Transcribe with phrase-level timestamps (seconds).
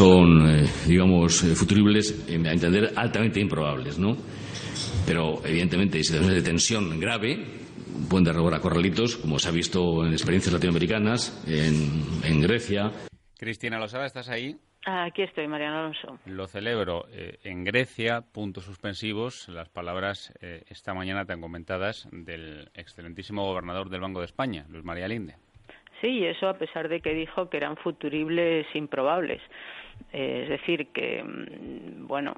[0.00, 4.16] son, eh, digamos, eh, futuribles, a entender, altamente improbables, ¿no?
[5.06, 7.44] Pero, evidentemente, hay situaciones de tensión grave
[8.08, 12.92] pueden derrobar a corralitos, como se ha visto en experiencias latinoamericanas, en, Grecia.
[13.36, 14.56] Cristina Losada, ¿estás ahí?
[14.86, 16.18] Aquí estoy, Mariano Alonso.
[16.24, 17.04] Lo celebro.
[17.44, 20.32] en Grecia, puntos suspensivos, las palabras
[20.70, 25.34] esta mañana tan comentadas del excelentísimo gobernador del Banco de España, Luis María Linde.
[26.00, 29.42] Sí, y eso a pesar de que dijo que eran futuribles improbables.
[30.12, 32.34] Eh, es decir, que, mm, bueno,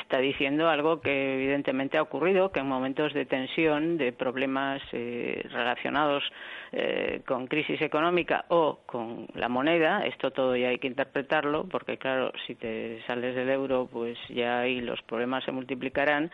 [0.00, 5.46] está diciendo algo que evidentemente ha ocurrido, que en momentos de tensión, de problemas eh,
[5.50, 6.24] relacionados
[6.72, 11.98] eh, con crisis económica o con la moneda, esto todo ya hay que interpretarlo, porque
[11.98, 16.30] claro, si te sales del euro, pues ya ahí los problemas se multiplicarán,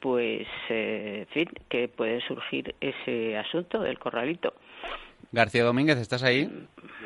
[0.00, 4.54] pues, en fin, que puede surgir ese asunto del corralito.
[5.32, 6.42] García Domínguez, ¿estás ahí?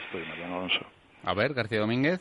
[0.04, 0.99] Estoy, Mariano Alonso.
[1.24, 2.20] A ver, García Domínguez.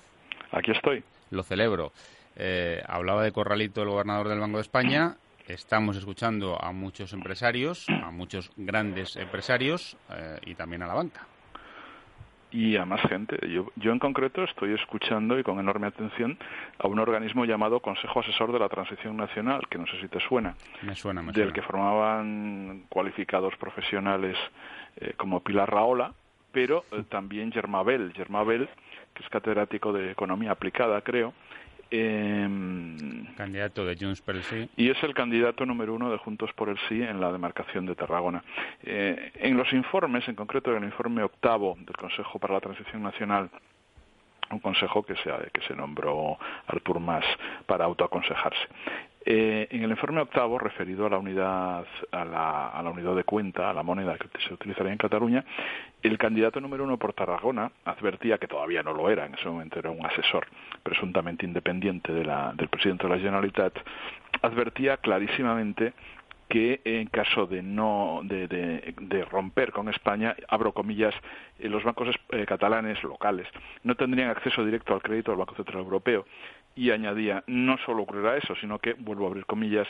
[0.51, 1.03] Aquí estoy.
[1.31, 1.91] Lo celebro.
[2.35, 5.15] Eh, hablaba de Corralito, el gobernador del Banco de España.
[5.47, 11.25] Estamos escuchando a muchos empresarios, a muchos grandes empresarios eh, y también a la banca.
[12.51, 13.37] Y a más gente.
[13.47, 16.37] Yo, yo en concreto estoy escuchando y con enorme atención
[16.79, 20.19] a un organismo llamado Consejo Asesor de la Transición Nacional, que no sé si te
[20.19, 20.55] suena.
[20.81, 21.45] Me suena, me suena.
[21.45, 24.35] Del que formaban cualificados profesionales
[24.97, 26.13] eh, como Pilar Raola,
[26.51, 28.13] pero también Germabel.
[28.13, 28.67] Germabel
[29.19, 31.33] que es catedrático de Economía Aplicada, creo.
[31.91, 34.69] Em, candidato de Junts por el Sí.
[34.77, 37.95] Y es el candidato número uno de Juntos por el Sí en la demarcación de
[37.95, 38.43] Tarragona.
[38.83, 43.03] Eh, en los informes, en concreto en el informe octavo del Consejo para la Transición
[43.03, 43.49] Nacional,
[44.51, 47.25] un consejo que se, que se nombró Artur Mas
[47.65, 48.67] para autoaconsejarse.
[49.25, 53.73] Eh, en el informe octavo, referido a la unidad a la, unidad de cuenta, a
[53.73, 55.43] la moneda que se utilizaría en Cataluña,
[56.01, 59.77] el candidato número uno por Tarragona advertía que todavía no lo era, en ese momento
[59.77, 60.47] era un asesor
[60.83, 63.73] presuntamente independiente de la, del presidente de la Generalitat,
[64.41, 65.93] advertía clarísimamente
[66.49, 71.13] que en caso de no de, de, romper con España, abro comillas,
[71.59, 73.47] eh, los bancos eh, catalanes locales
[73.83, 76.25] no tendrían acceso directo al crédito del Banco Central Europeo
[76.75, 79.87] y añadía no solo ocurrirá eso, sino que vuelvo a abrir comillas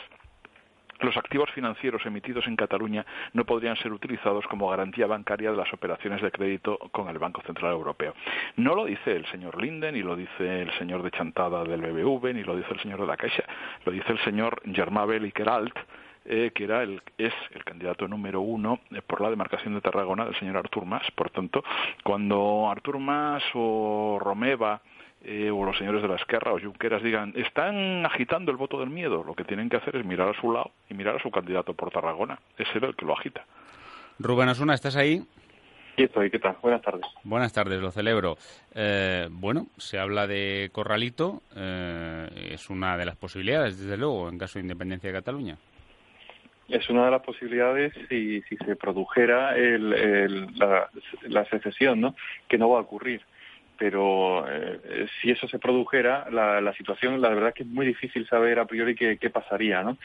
[1.00, 5.72] los activos financieros emitidos en Cataluña no podrían ser utilizados como garantía bancaria de las
[5.72, 8.14] operaciones de crédito con el Banco Central Europeo.
[8.56, 12.34] No lo dice el señor Linden, ni lo dice el señor de Chantada del BBV,
[12.34, 13.44] ni lo dice el señor de la Caixa,
[13.84, 15.32] lo dice el señor Germabel y
[16.26, 20.26] eh, que era el, es el candidato número uno eh, por la demarcación de Tarragona
[20.26, 21.10] del señor Artur Mas.
[21.12, 21.64] Por tanto,
[22.04, 24.82] cuando Artur Mas o Romeva
[25.22, 28.90] eh, o los señores de la Esquerra o Junqueras digan están agitando el voto del
[28.90, 31.30] miedo, lo que tienen que hacer es mirar a su lado y mirar a su
[31.30, 32.38] candidato por Tarragona.
[32.56, 33.44] Es él el que lo agita.
[34.18, 35.22] Rubén Osuna, ¿estás ahí?
[35.96, 36.30] Sí, estoy.
[36.30, 36.56] ¿Qué tal?
[36.62, 37.02] Buenas tardes.
[37.24, 38.36] Buenas tardes, lo celebro.
[38.74, 41.42] Eh, bueno, se habla de Corralito.
[41.54, 45.56] Eh, es una de las posibilidades, desde luego, en caso de independencia de Cataluña.
[46.68, 50.88] Es una de las posibilidades si, si se produjera la,
[51.22, 52.14] la secesión, ¿no?
[52.48, 53.20] Que no va a ocurrir
[53.80, 57.86] pero eh, si eso se produjera, la, la, situación, la verdad es que es muy
[57.86, 59.96] difícil saber a priori qué, qué pasaría, ¿no?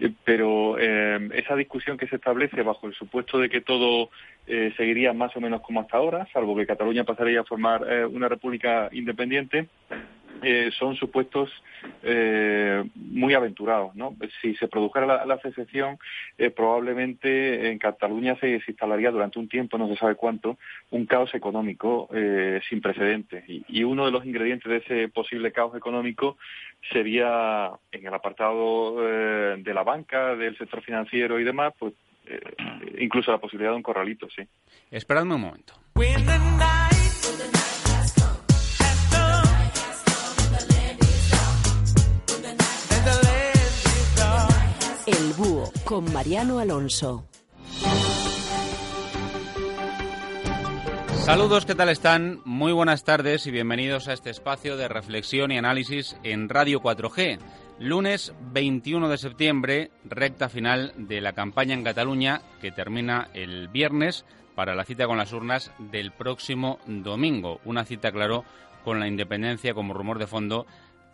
[0.00, 4.08] Eh, pero eh, esa discusión que se establece bajo el supuesto de que todo
[4.78, 8.88] seguiría más o menos como hasta ahora, salvo que Cataluña pasaría a formar una república
[8.92, 9.68] independiente,
[10.42, 11.50] eh, son supuestos
[12.02, 13.94] eh, muy aventurados.
[13.94, 14.16] ¿no?
[14.40, 15.98] Si se produjera la, la secesión,
[16.36, 20.58] eh, probablemente en Cataluña se, instalaría durante un tiempo, no se sabe cuánto,
[20.90, 22.08] un caos económico
[22.68, 23.44] sin precedentes.
[23.46, 26.36] Y, uno de los ingredientes de ese posible caos económico
[26.92, 31.94] sería en el apartado de la banca, del sector financiero y demás, pues
[32.98, 34.42] incluso la posibilidad de un corralito, sí.
[34.90, 35.74] Esperadme un momento.
[45.84, 47.24] Con Mariano Alonso.
[51.24, 52.40] Saludos, ¿qué tal están?
[52.44, 57.38] Muy buenas tardes y bienvenidos a este espacio de reflexión y análisis en Radio 4G.
[57.78, 64.24] Lunes 21 de septiembre, recta final de la campaña en Cataluña que termina el viernes
[64.56, 67.60] para la cita con las urnas del próximo domingo.
[67.64, 68.44] Una cita, claro,
[68.84, 70.66] con la independencia como rumor de fondo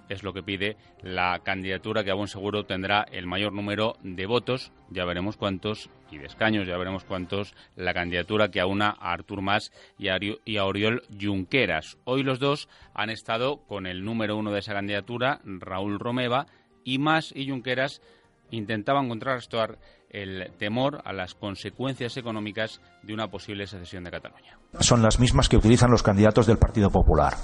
[0.09, 4.27] es lo que pide la candidatura que a buen seguro tendrá el mayor número de
[4.27, 9.13] votos, ya veremos cuántos, y de escaños, ya veremos cuántos, la candidatura que aúna a
[9.13, 11.99] Artur Mas y a, Oriol Junqueras.
[12.05, 16.47] Hoy los dos han estado con el número uno de esa candidatura, Raúl Romeva,
[16.85, 18.03] y Mas y Junqueras
[18.51, 19.79] intentaban contrarrestar
[20.11, 24.59] el temor a las consecuencias económicas de una posible secesión de Cataluña.
[24.79, 27.35] Son las mismas que utilizan los candidatos del Partido Popular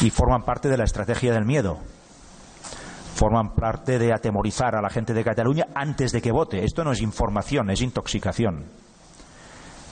[0.00, 1.78] y forman parte de la estrategia del miedo.
[3.14, 6.64] Forman parte de atemorizar a la gente de Cataluña antes de que vote.
[6.64, 8.64] Esto no es información, es intoxicación.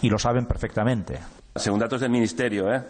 [0.02, 1.18] Y lo saben perfectamente.
[1.56, 2.82] Según datos del Ministerio, ¿eh?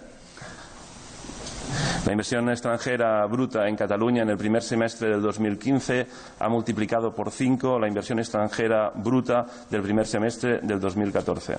[2.04, 6.06] La inversión extranjera bruta en Cataluña en el primer semestre del 2015
[6.38, 11.56] ha multiplicado por cinco la inversión extranjera bruta del primer semestre del 2014.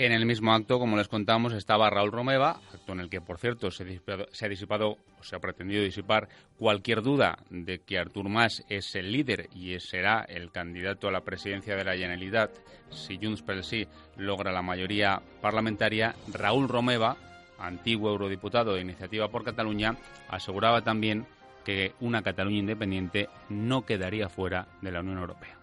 [0.00, 3.36] En el mismo acto, como les contamos, estaba Raúl Romeva, acto en el que, por
[3.36, 8.62] cierto, se, ha disipado, o se ha pretendido disipar cualquier duda de que Artur Mas
[8.68, 12.52] es el líder y será el candidato a la presidencia de la Generalitat
[12.90, 16.14] si Junts per sí logra la mayoría parlamentaria.
[16.32, 17.16] Raúl Romeva,
[17.58, 19.96] antiguo eurodiputado de Iniciativa por Cataluña,
[20.28, 21.26] aseguraba también
[21.64, 25.58] que una Cataluña independiente no quedaría fuera de la Unión Europea.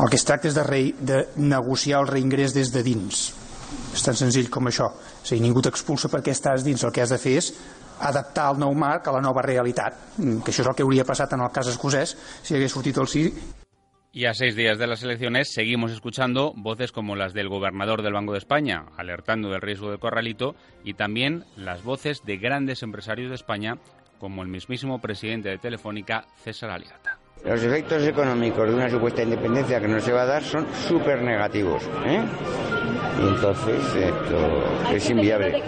[0.00, 3.43] El que és de, re, de negociar el reingrés des de dins
[3.94, 4.90] és tan senzill com això.
[4.90, 6.84] O sigui, ningú t'expulsa perquè estàs dins.
[6.84, 7.52] El que has de fer és
[8.00, 11.04] adaptar el nou marc a la nova realitat, mm, que això és el que hauria
[11.04, 13.32] passat en el cas escocès si hagués sortit el sí
[14.16, 18.12] Y a seis días de las elecciones seguimos escuchando voces como las del gobernador del
[18.12, 23.30] Banco de España, alertando del riesgo de corralito, y también las voces de grandes empresarios
[23.30, 23.76] de España,
[24.20, 27.18] como el mismísimo presidente de Telefónica, César Aliata.
[27.44, 31.20] Los efectos económicos de una supuesta independencia que no se va a dar son súper
[31.20, 31.82] negativos.
[32.06, 32.22] ¿eh?
[33.20, 35.62] Y entonces esto es inviable.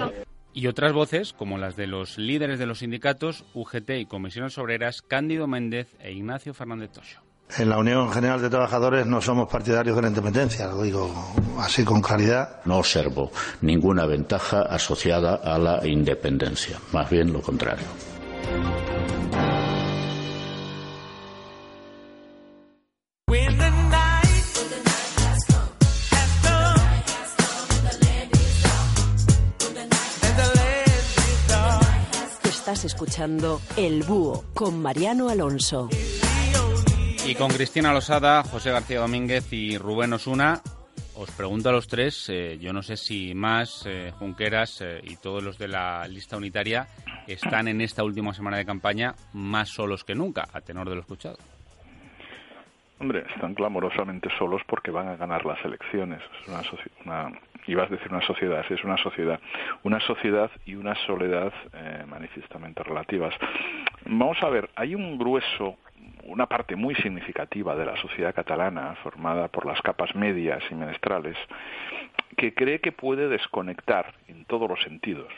[0.52, 5.02] Y otras voces, como las de los líderes de los sindicatos, UGT y Comisiones Obreras,
[5.02, 7.20] Cándido Méndez e Ignacio Fernández Tocho.
[7.58, 11.12] En la Unión General de Trabajadores no somos partidarios de la independencia, lo digo
[11.60, 12.60] así con claridad.
[12.64, 17.86] No observo ninguna ventaja asociada a la independencia, más bien lo contrario.
[32.86, 35.88] Escuchando El Búho con Mariano Alonso.
[37.26, 40.62] Y con Cristina Losada, José García Domínguez y Rubén Osuna,
[41.16, 45.16] os pregunto a los tres, eh, yo no sé si más eh, Junqueras eh, y
[45.16, 46.88] todos los de la lista unitaria
[47.26, 51.00] están en esta última semana de campaña más solos que nunca, a tenor de lo
[51.00, 51.38] escuchado.
[52.98, 56.22] Hombre, están clamorosamente solos porque van a ganar las elecciones.
[56.42, 56.62] Es una,
[57.04, 59.40] una ibas a decir una sociedad, sí es una sociedad,
[59.82, 63.34] una sociedad y una soledad eh, manifiestamente relativas.
[64.06, 65.76] Vamos a ver, hay un grueso
[66.26, 71.36] una parte muy significativa de la sociedad catalana, formada por las capas medias y menestrales,
[72.36, 75.32] que cree que puede desconectar en todos los sentidos,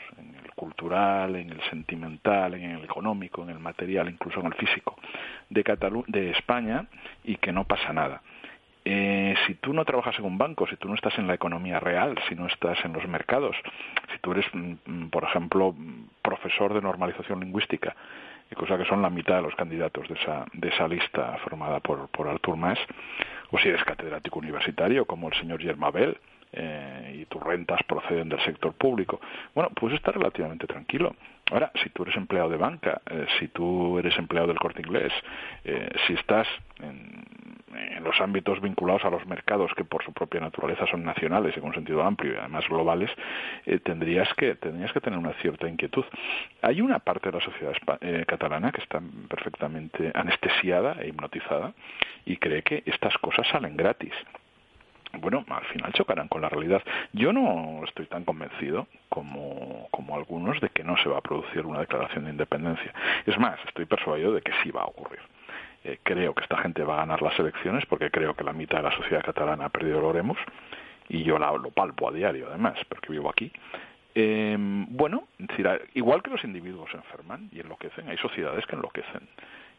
[0.59, 4.97] cultural, en el sentimental, en el económico, en el material, incluso en el físico,
[5.49, 5.63] de,
[6.07, 6.85] de España
[7.23, 8.21] y que no pasa nada.
[8.83, 11.79] Eh, si tú no trabajas en un banco, si tú no estás en la economía
[11.79, 13.55] real, si no estás en los mercados,
[14.11, 15.73] si tú eres, mm, mm, por ejemplo,
[16.21, 17.95] profesor de normalización lingüística,
[18.57, 22.09] cosa que son la mitad de los candidatos de esa, de esa lista formada por,
[22.09, 22.79] por Artur Mas,
[23.51, 26.17] o si eres catedrático universitario, como el señor Germabel,
[26.53, 29.19] eh, y tus rentas proceden del sector público,
[29.53, 31.15] bueno, puedes estar relativamente tranquilo.
[31.51, 35.11] Ahora, si tú eres empleado de banca, eh, si tú eres empleado del corte inglés,
[36.05, 36.47] si estás
[36.79, 37.25] en,
[38.03, 41.73] los ámbitos vinculados a los mercados que por su propia naturaleza son nacionales en un
[41.73, 43.09] sentido amplio y además globales,
[43.65, 46.05] eh, tendrías que tendrías que tener una cierta inquietud.
[46.61, 51.73] Hay una parte de la sociedad eh, catalana que está perfectamente anestesiada e hipnotizada
[52.25, 54.13] y cree que estas cosas salen gratis
[55.13, 56.83] bueno, al final chocarán con la realidad.
[57.13, 61.65] Yo no estoy tan convencido como, como algunos de que no se va a producir
[61.65, 62.93] una declaración de independencia.
[63.25, 65.19] Es más, estoy persuadido de que sí va a ocurrir.
[65.83, 68.77] Eh, creo que esta gente va a ganar las elecciones porque creo que la mitad
[68.77, 70.37] de la sociedad catalana ha perdido el Oremos
[71.07, 73.51] y yo lo palpo a diario además porque vivo aquí.
[74.13, 75.27] Eh, bueno,
[75.93, 79.27] igual que los individuos enferman y enloquecen, hay sociedades que enloquecen.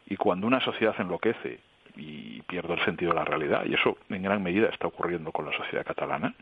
[0.07, 1.59] Y cuando una sociedad enloquece
[1.95, 5.45] y pierde el sentido de la realidad, y eso en gran medida está ocurriendo con
[5.45, 6.33] la sociedad catalana,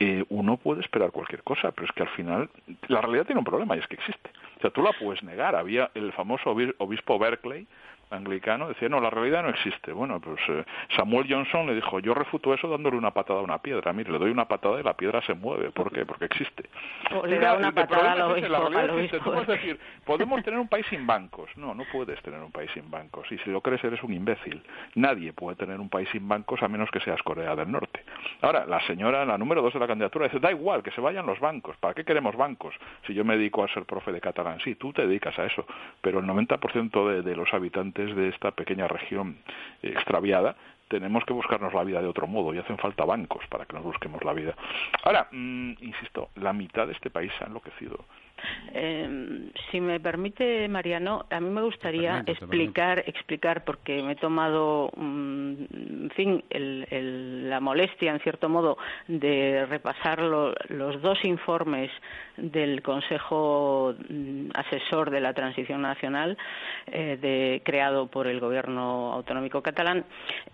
[0.00, 2.50] eh, uno puede esperar cualquier cosa, pero es que al final
[2.88, 4.30] la realidad tiene un problema y es que existe.
[4.58, 5.54] O sea, tú la puedes negar.
[5.54, 7.68] Había el famoso obispo Berkeley
[8.12, 9.92] anglicano decía, no, la realidad no existe.
[9.92, 10.64] Bueno, pues eh,
[10.96, 13.92] Samuel Johnson le dijo, yo refuto eso dándole una patada a una piedra.
[13.92, 15.70] Mire, le doy una patada y la piedra se mueve.
[15.70, 16.04] ¿Por qué?
[16.04, 16.64] Porque existe.
[17.14, 19.18] O le da una patada al obispo.
[19.18, 21.50] Tú puedes decir, podemos tener un país sin bancos.
[21.56, 23.30] No, no puedes tener un país sin bancos.
[23.30, 24.62] Y si lo crees, eres un imbécil.
[24.94, 28.04] Nadie puede tener un país sin bancos a menos que seas Corea del Norte.
[28.40, 31.26] Ahora, la señora, la número dos de la candidatura, dice, da igual, que se vayan
[31.26, 31.76] los bancos.
[31.78, 32.74] ¿Para qué queremos bancos?
[33.06, 35.66] Si yo me dedico a ser profe de catalán, sí, tú te dedicas a eso.
[36.00, 39.38] Pero el 90% de, de los habitantes de esta pequeña región
[39.82, 40.56] extraviada
[40.92, 43.82] tenemos que buscarnos la vida de otro modo y hacen falta bancos para que nos
[43.82, 44.54] busquemos la vida.
[45.04, 48.04] Ahora, mm, insisto, la mitad de este país se ha enloquecido.
[48.74, 54.90] Eh, si me permite, Mariano, a mí me gustaría explicar, explicar, porque me he tomado,
[54.96, 55.52] mm,
[56.04, 61.90] en fin, la molestia, en cierto modo, de repasar los dos informes
[62.36, 66.36] del Consejo mm, Asesor de la Transición Nacional,
[66.86, 70.04] eh, creado por el Gobierno Autonómico Catalán,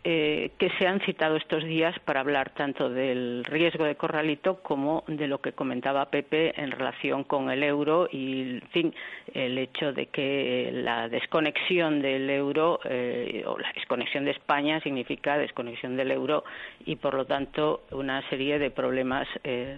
[0.05, 0.28] eh,
[0.59, 5.27] que se han citado estos días para hablar tanto del riesgo de corralito como de
[5.29, 8.95] lo que comentaba Pepe en relación con el euro y, en fin,
[9.35, 15.39] el hecho de que la desconexión del euro eh, o la desconexión de España significa
[15.39, 16.45] desconexión del euro
[16.85, 19.29] y, por lo tanto, una serie de problemas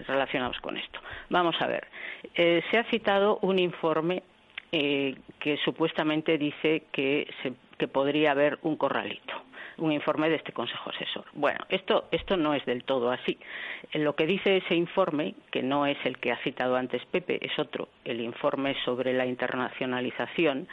[0.07, 0.99] relacionados con esto.
[1.29, 1.87] Vamos a ver.
[2.35, 4.23] Eh, se ha citado un informe
[4.71, 7.27] eh, que supuestamente dice que,
[7.91, 9.33] podría haber un corralito
[9.81, 11.25] un informe de este Consejo Asesor.
[11.33, 13.37] Bueno, esto, esto no es del todo así.
[13.93, 17.57] Lo que dice ese informe, que no es el que ha citado antes Pepe, es
[17.59, 20.67] otro, el informe sobre la internacionalización,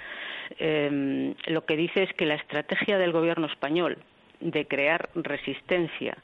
[0.59, 3.99] eh, lo que dice es que la estrategia del Gobierno español
[4.41, 6.17] de crear resistencia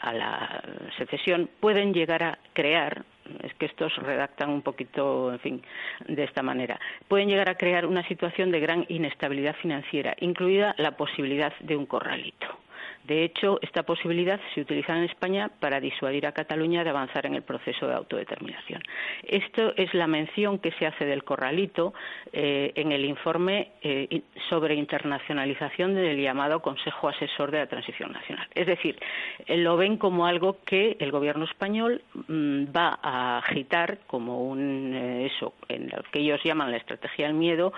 [0.00, 0.62] a la
[0.98, 3.04] secesión pueden llegar a crear
[3.42, 5.62] es que estos redactan un poquito, en fin,
[6.06, 6.78] de esta manera.
[7.08, 11.86] Pueden llegar a crear una situación de gran inestabilidad financiera, incluida la posibilidad de un
[11.86, 12.61] corralito.
[13.04, 17.34] De hecho, esta posibilidad se utiliza en España para disuadir a Cataluña de avanzar en
[17.34, 18.82] el proceso de autodeterminación.
[19.24, 21.94] Esto es la mención que se hace del corralito
[22.32, 28.46] eh, en el informe eh, sobre internacionalización del llamado Consejo Asesor de la Transición Nacional.
[28.54, 28.98] Es decir,
[29.46, 34.94] eh, lo ven como algo que el Gobierno español mm, va a agitar como un
[34.94, 37.72] eso, en lo que ellos llaman la estrategia del miedo,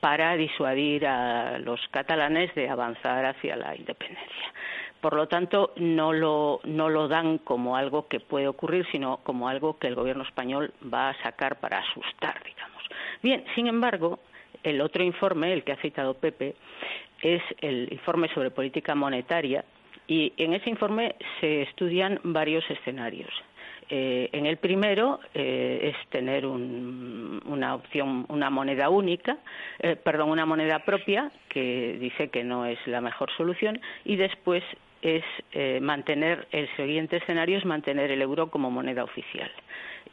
[0.00, 4.43] para disuadir a los catalanes de avanzar hacia la independencia.
[5.00, 9.48] Por lo tanto, no lo, no lo dan como algo que puede ocurrir, sino como
[9.48, 12.82] algo que el Gobierno español va a sacar para asustar, digamos.
[13.22, 14.18] Bien, sin embargo,
[14.62, 16.54] el otro informe, el que ha citado Pepe,
[17.20, 19.64] es el informe sobre política monetaria
[20.06, 23.30] y en ese informe se estudian varios escenarios.
[23.90, 29.38] Eh, en el primero eh, es tener una opción, una moneda única,
[29.78, 34.62] eh, perdón, una moneda propia, que dice que no es la mejor solución, y después
[35.02, 35.24] es
[35.82, 39.50] mantener, el siguiente escenario es mantener el euro como moneda oficial.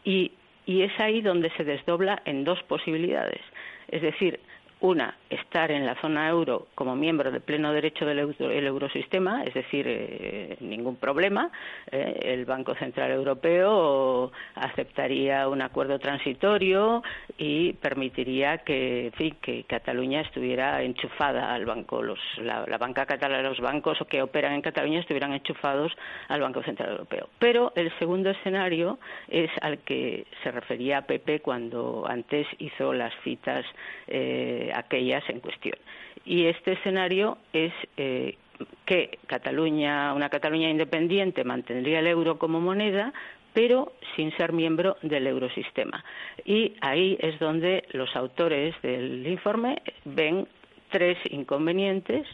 [0.04, 0.34] Y,
[0.66, 3.40] y es ahí donde se desdobla en dos posibilidades.
[3.88, 4.42] Es decir,
[4.82, 8.20] una, estar en la zona euro como miembro de pleno derecho del
[8.66, 11.52] eurosistema, es decir, eh, ningún problema.
[11.92, 17.04] Eh, el Banco Central Europeo aceptaría un acuerdo transitorio
[17.38, 19.12] y permitiría que,
[19.42, 24.62] que Cataluña estuviera enchufada al banco, la, la, banca catalana, los bancos que operan en
[24.62, 25.92] Cataluña estuvieran enchufados
[26.28, 27.30] al Banco Central Europeo.
[27.38, 28.98] Pero el segundo escenario
[29.28, 33.64] es al que se refería Pepe cuando antes hizo las citas.
[34.08, 35.76] Eh, aquellas en cuestión.
[36.26, 38.38] Y este escenario es eh,
[38.86, 43.14] que Cataluña, una Cataluña independiente mantendría el euro como moneda,
[43.54, 46.04] pero sin ser miembro del eurosistema.
[46.46, 50.48] Y ahí es donde los autores del informe ven
[50.90, 52.28] tres inconvenientes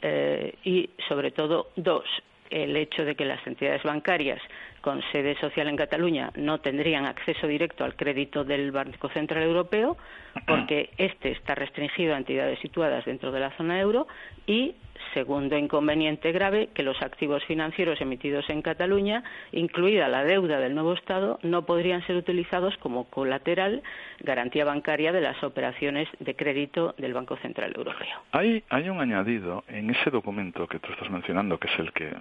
[0.00, 2.04] eh, y, sobre todo, dos.
[2.50, 4.40] El hecho de que las entidades bancarias
[4.82, 9.96] con sede social en Cataluña no tendrían acceso directo al crédito del Banco Central Europeo
[10.46, 14.06] porque este está restringido a entidades situadas dentro de la zona euro
[14.46, 14.74] y
[15.14, 19.22] segundo inconveniente grave que los activos financieros emitidos en Cataluña,
[19.52, 23.82] incluida la deuda del nuevo Estado, no podrían ser utilizados como colateral
[24.20, 28.22] garantía bancaria de las operaciones de crédito del Banco Central Europeo.
[28.32, 32.12] Hay, hay un añadido en ese documento que tú estás mencionando, que es el que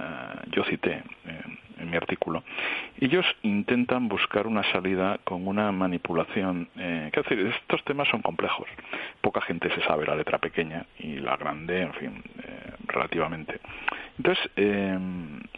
[0.00, 1.02] eh, yo cité
[1.78, 2.42] en mi artículo,
[3.00, 6.68] ellos intentan buscar una salida con una manipulación.
[6.76, 8.68] Eh, decir, estos temas son complejos.
[9.20, 13.60] Poca gente se sabe la letra pequeña y la grande, en fin, eh, relativamente.
[14.18, 14.98] Entonces, eh,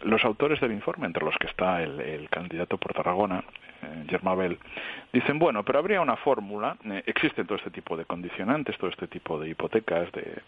[0.03, 3.43] los autores del informe, entre los que está el, candidato por Tarragona,
[4.09, 4.57] Germabel,
[5.13, 9.39] dicen, bueno, pero habría una fórmula, existe todo este tipo de condicionantes, todo este tipo
[9.39, 10.41] de hipotecas, de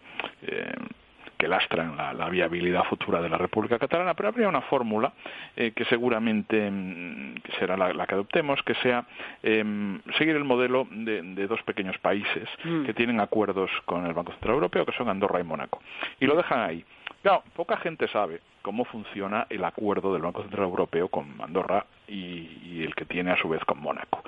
[1.40, 5.14] que lastran la, viabilidad futura de la República Catalana, pero habría una fórmula
[5.56, 9.06] eh, que seguramente mm, será la, que adoptemos, que sea
[9.42, 12.84] em, seguir el modelo de, dos pequeños países mm.
[12.84, 15.82] que tienen acuerdos con el Banco Central Europeo, que son Andorra y Mónaco.
[16.20, 16.84] Y lo dejan ahí.
[17.22, 22.84] Claro, poca gente sabe cómo funciona el acuerdo del Banco Central Europeo con Andorra y,
[22.84, 24.24] el que tiene a su vez con Mónaco.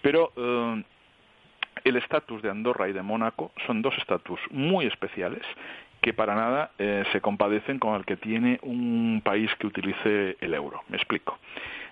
[0.00, 0.84] Pero eh,
[1.84, 5.42] el estatus de Andorra y de Mónaco son dos estatus muy especiales
[6.02, 10.52] que para nada eh, se compadecen con el que tiene un país que utilice el
[10.52, 10.82] euro.
[10.88, 11.38] Me explico.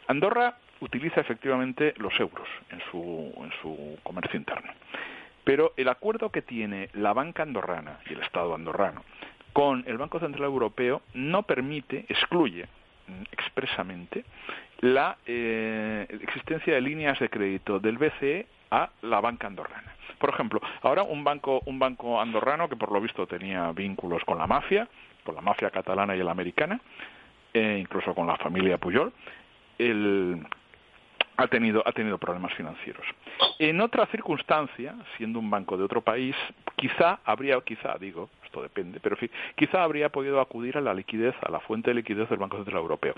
[0.09, 4.73] Andorra utiliza efectivamente los euros en su, en su comercio interno.
[5.45, 9.05] Pero el acuerdo que tiene la banca andorrana y el Estado andorrano
[9.53, 12.67] con el Banco Central Europeo no permite, excluye
[13.07, 14.25] mm, expresamente
[14.81, 19.95] la eh, existencia de líneas de crédito del BCE a la banca andorrana.
[20.19, 24.39] Por ejemplo, ahora un banco, un banco andorrano que por lo visto tenía vínculos con
[24.39, 24.89] la mafia,
[25.25, 26.81] con la mafia catalana y la americana,
[27.53, 29.13] e incluso con la familia Puyol,
[29.79, 30.47] el,
[31.37, 33.05] ha tenido, ha tenido problemas financieros.
[33.59, 36.37] En otra circunstancia, siendo un banco de otro país,
[36.77, 39.17] quizá habría, quizá digo, esto depende, pero
[39.55, 42.83] quizá habría podido acudir a la liquidez, a la fuente de liquidez del Banco Central
[42.83, 43.15] Europeo.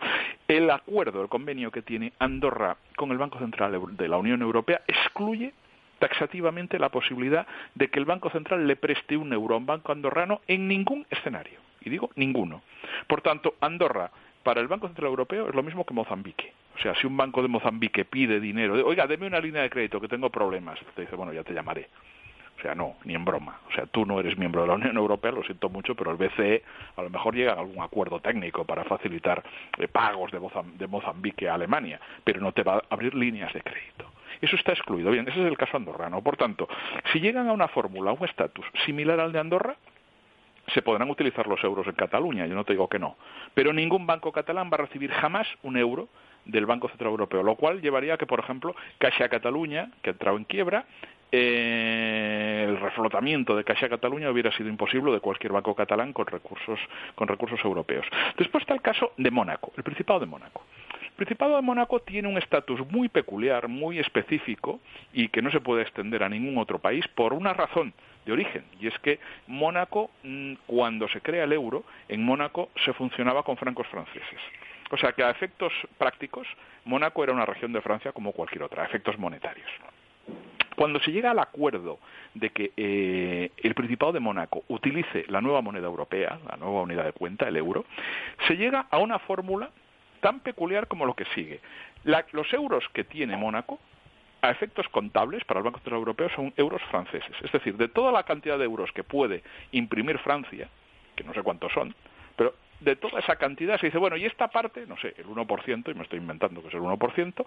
[0.47, 4.83] El acuerdo, el convenio que tiene Andorra con el Banco Central de la Unión Europea
[4.87, 5.55] excluye
[5.99, 9.93] taxativamente la posibilidad de que el Banco Central le preste un euro a un banco
[9.93, 11.61] andorrano en ningún escenario.
[11.81, 12.61] Y digo ninguno.
[13.07, 14.11] Por tanto, Andorra
[14.43, 16.53] para el Banco Central Europeo es lo mismo que Mozambique.
[16.77, 19.99] O sea, si un banco de Mozambique pide dinero, oiga, deme una línea de crédito
[19.99, 21.89] que tengo problemas, te dice, bueno, ya te llamaré.
[22.63, 23.59] O sea, no, ni en broma.
[23.69, 26.17] O sea, tú no eres miembro de la Unión Europea, lo siento mucho, pero el
[26.17, 26.63] BCE
[26.97, 29.43] a lo mejor llega a algún acuerdo técnico para facilitar
[29.79, 34.13] eh, pagos de, Mozambique a Alemania, pero no te va a abrir líneas de crédito.
[34.41, 35.11] Eso está excluido.
[35.11, 36.23] Bien, ese es el caso andorrano.
[36.23, 36.69] Por tanto,
[37.13, 39.75] si llegan a una fórmula, a un estatus similar al de Andorra,
[40.73, 43.17] se podrán utilizar los euros en Cataluña, yo no te digo que no,
[43.55, 46.09] pero ningún banco catalán va a recibir jamás un euro
[46.45, 50.13] del Banco Central Europeo, lo cual llevaría a que, por ejemplo, Caixa Cataluña, que ha
[50.13, 50.87] entrado en quiebra,
[51.33, 56.79] eh, el reflotamiento de Caixa Cataluña hubiera sido imposible de cualquier banco catalán con recursos,
[57.15, 58.07] con recursos europeos.
[58.37, 60.63] Después está el caso de Mónaco, el Principado de Mónaco.
[61.03, 64.81] El Principado de Mónaco tiene un estatus muy peculiar, muy específico
[65.13, 67.95] y que no se puede extender a ningún otro país por una razón
[68.27, 72.93] de origen, y es que Mónaco, mm, cuando se crea el euro, en Mónaco se
[72.93, 74.41] funcionaba con francos franceses.
[74.91, 76.47] O sea que a efectos prácticos,
[76.85, 79.71] Mónaco era una región de Francia como cualquier otra, a efectos monetarios.
[80.77, 81.99] Cuando se llega al acuerdo
[82.35, 87.05] de que eh, el Principado de Mónaco utilice la nueva moneda europea, la nueva unidad
[87.05, 87.85] de cuenta, el euro,
[88.47, 89.71] se llega a una fórmula
[90.21, 91.61] tan peculiar como lo que sigue.
[92.05, 93.79] los euros que tiene Mónaco
[94.41, 97.35] a efectos contables para el Banco Central Europeo son euros franceses.
[97.43, 100.69] Es decir, de toda la cantidad de euros que puede imprimir Francia,
[101.15, 101.95] que no sé cuántos son,
[102.37, 105.91] pero de toda esa cantidad se dice, bueno, y esta parte, no sé, el 1%,
[105.91, 107.45] y me estoy inventando que es el 1%,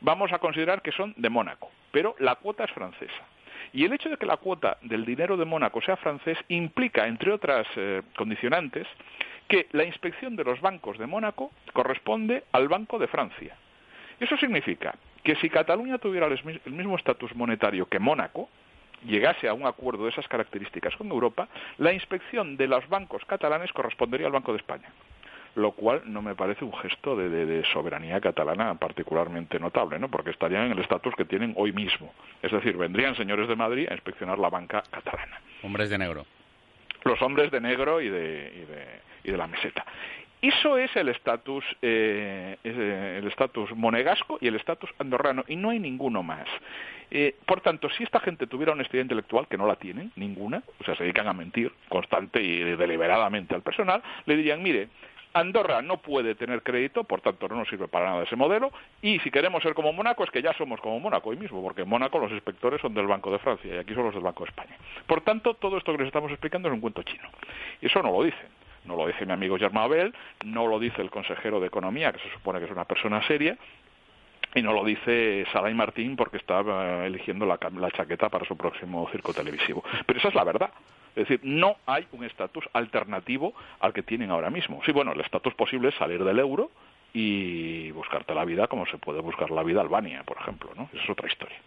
[0.00, 3.22] vamos a considerar que son de Mónaco, pero la cuota es francesa.
[3.72, 7.32] Y el hecho de que la cuota del dinero de Mónaco sea francés implica, entre
[7.32, 8.86] otras eh, condicionantes,
[9.48, 13.56] que la inspección de los bancos de Mónaco corresponde al Banco de Francia.
[14.20, 18.48] Eso significa que si Cataluña tuviera el mismo estatus monetario que Mónaco,
[19.04, 23.72] llegase a un acuerdo de esas características con Europa, la inspección de los bancos catalanes
[23.72, 24.88] correspondería al Banco de España
[25.54, 30.08] lo cual no me parece un gesto de, soberanía catalana particularmente notable, ¿no?
[30.08, 32.12] porque estarían en el estatus que tienen hoy mismo.
[32.40, 35.40] Es decir, vendrían señores de Madrid a inspeccionar la banca catalana.
[35.62, 36.24] Hombres de negro.
[37.04, 39.84] Los hombres de negro y de, y de la meseta.
[40.42, 45.70] Eso es el estatus eh, eh, el estatus monegasco y el estatus andorrano y no
[45.70, 46.48] hay ninguno más.
[47.12, 50.84] Eh, por tanto, si esta gente tuviera honestidad intelectual, que no la tienen, ninguna, o
[50.84, 54.88] sea, se dedican a mentir constante y deliberadamente al personal, le dirían, mire,
[55.34, 59.18] Andorra no puede tener crédito, por tanto no nos sirve para nada ese modelo, y
[59.20, 61.88] si queremos ser como Mónaco es que ya somos como Mónaco hoy mismo, porque en
[61.88, 64.50] Mónaco los inspectores son del Banco de Francia y aquí son los del Banco de
[64.50, 64.76] España.
[65.06, 67.28] Por tanto, todo esto que les estamos explicando es un cuento chino.
[67.80, 68.61] Y eso no lo dicen.
[68.84, 70.14] No lo dice mi amigo Germán Abel,
[70.44, 73.56] no lo dice el consejero de Economía, que se supone que es una persona seria,
[74.54, 77.58] y no lo dice Saray Martín porque está eh, eligiendo la,
[77.90, 79.82] chaqueta para su próximo circo televisivo.
[80.06, 80.70] Pero esa es la verdad.
[81.14, 84.82] Es decir, no hay un estatus alternativo al que tienen ahora mismo.
[84.84, 86.70] Sí, bueno, el estatus posible es salir del euro
[87.14, 90.88] y buscarte la vida como se puede buscar la vida Albania, por ejemplo, ¿no?
[90.92, 91.58] Esa es otra historia.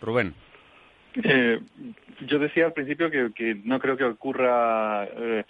[0.00, 0.34] Rubén.
[1.22, 1.60] Eh,
[2.26, 5.44] yo decía al principio que, no creo que ocurra eh,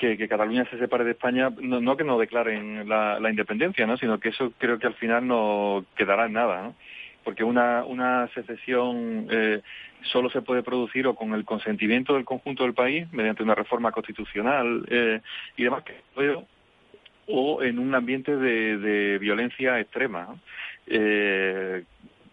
[0.00, 3.96] que, Cataluña se separe de España, no, que no declaren la, independencia, ¿no?
[3.98, 6.72] sino que eso creo que al final no quedará en nada,
[7.22, 9.60] porque una, una secesión eh,
[10.02, 13.92] solo se puede producir o con el consentimiento del conjunto del país, mediante una reforma
[13.92, 15.20] constitucional eh,
[15.56, 16.00] y demás, que
[17.32, 20.34] o en un ambiente de, violencia extrema.
[20.86, 21.84] Eh,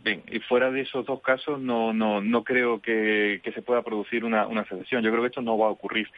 [0.05, 4.47] y fuera de esos dos casos no, no, no creo que, se pueda producir una,
[4.47, 5.03] una secesión.
[5.03, 6.09] Yo creo que esto no va a ocurrir.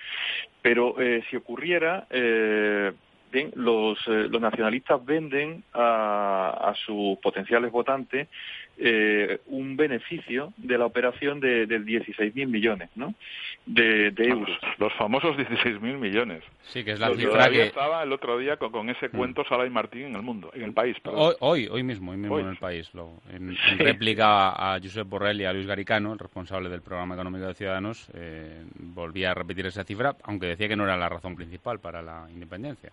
[0.62, 2.92] Pero eh, si ocurriera, eh,
[3.32, 8.28] bien, los, eh, los nacionalistas venden a, a sus potenciales votantes
[8.82, 13.14] eh, un beneficio de la operación de, de 16.000 millones ¿no?
[13.66, 14.50] de, euros.
[14.78, 16.44] Los, famosos 16.000 millones.
[16.64, 17.64] Sí, que es la cifra que...
[17.64, 19.12] estaba el otro día con, ese mm.
[19.12, 20.96] cuento Sala y Martín en el mundo, en el país.
[21.40, 22.90] Hoy, hoy, mismo, hoy mismo en el país.
[22.94, 27.48] Lo, en, réplica a Josep Borrell y a Luis Garicano, el responsable del programa económico
[27.48, 31.36] de Ciudadanos, eh, volvía a repetir esa cifra, aunque decía que no era la razón
[31.36, 32.92] principal para la independencia.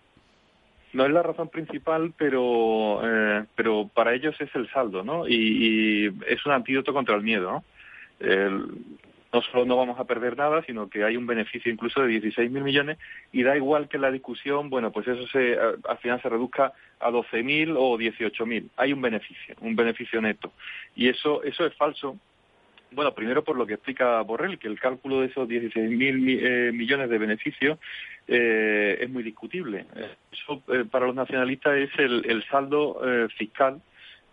[0.93, 5.27] No es la razón principal, pero, eh, pero para ellos es el saldo, ¿no?
[5.27, 7.63] Y, es un antídoto contra el miedo, ¿no?
[9.33, 12.49] no solo no vamos a perder nada, sino que hay un beneficio incluso de 16.000
[12.49, 12.97] millones
[13.31, 17.11] y da igual que la discusión, bueno, pues eso se, al final se reduzca a
[17.11, 18.69] 12.000 o 18.000.
[18.77, 20.51] Hay un beneficio, un beneficio neto.
[20.95, 22.17] Y eso, eso es falso
[22.91, 27.09] bueno, primero por lo que explica Borrell, que el cálculo de esos 16.000 eh, millones
[27.09, 27.79] de beneficios
[28.27, 29.85] eh, es muy discutible.
[30.31, 32.99] Eso eh, para los nacionalistas es el, saldo
[33.37, 33.81] fiscal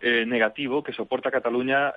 [0.01, 1.91] negativo que soporta Cataluña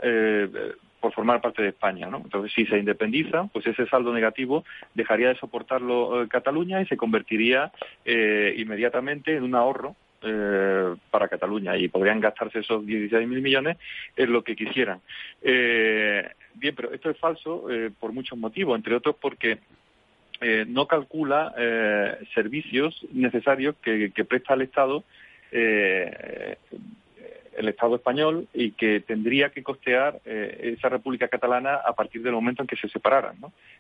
[1.01, 2.09] por formar parte de España.
[2.09, 2.19] ¿no?
[2.19, 7.71] Entonces, si se independiza, pues ese saldo negativo dejaría de soportarlo Cataluña y se convertiría
[8.05, 13.77] inmediatamente en un ahorro eh, para Cataluña y podrían gastarse esos 16.000 millones
[14.17, 15.01] en lo que quisieran.
[15.43, 19.59] Eh, bien, pero esto es falso eh, por muchos motivos, entre otros porque
[20.69, 21.53] no calcula
[22.33, 25.03] servicios necesarios que, que, presta el Estado
[27.59, 32.33] el Estado español y que tendría que costear eh, esa República Catalana a partir del
[32.33, 33.37] momento en que se separaran.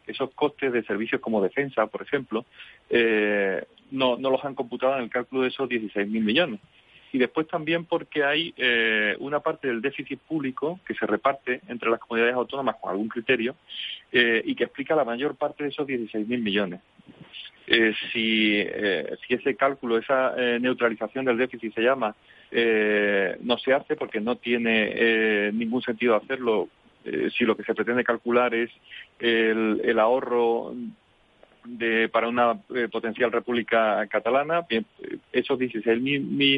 [0.07, 2.45] Esos costes de servicios como defensa, por ejemplo,
[2.91, 6.61] eh, no, no los han computado en el cálculo de esos 16.000 millones.
[7.13, 11.91] Y después también porque hay eh, una parte del déficit público que se reparte entre
[11.91, 13.57] las comunidades autónomas con algún criterio
[14.11, 16.81] y que explica la mayor parte de esos 16.000 millones.
[17.67, 22.15] si, si ese cálculo, esa neutralización del déficit se llama
[22.51, 26.69] eh, no se hace porque no tiene eh, ningún sentido hacerlo
[27.05, 28.71] eh, si lo que se pretende calcular es
[29.19, 30.75] el, ahorro
[31.65, 32.59] de, para una
[32.91, 34.87] potencial república catalana, bien,
[35.33, 36.01] esos 16.000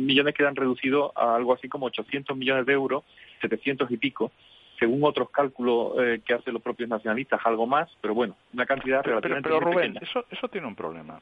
[0.02, 3.04] millones quedan reducidos a algo así como 800 millones de euros,
[3.40, 4.32] 700 y pico,
[4.78, 9.48] según otros cálculos que hacen los propios nacionalistas, algo más, pero bueno, una cantidad relativamente
[9.48, 11.20] pero, pero Rubén, Eso, eso tiene un problema.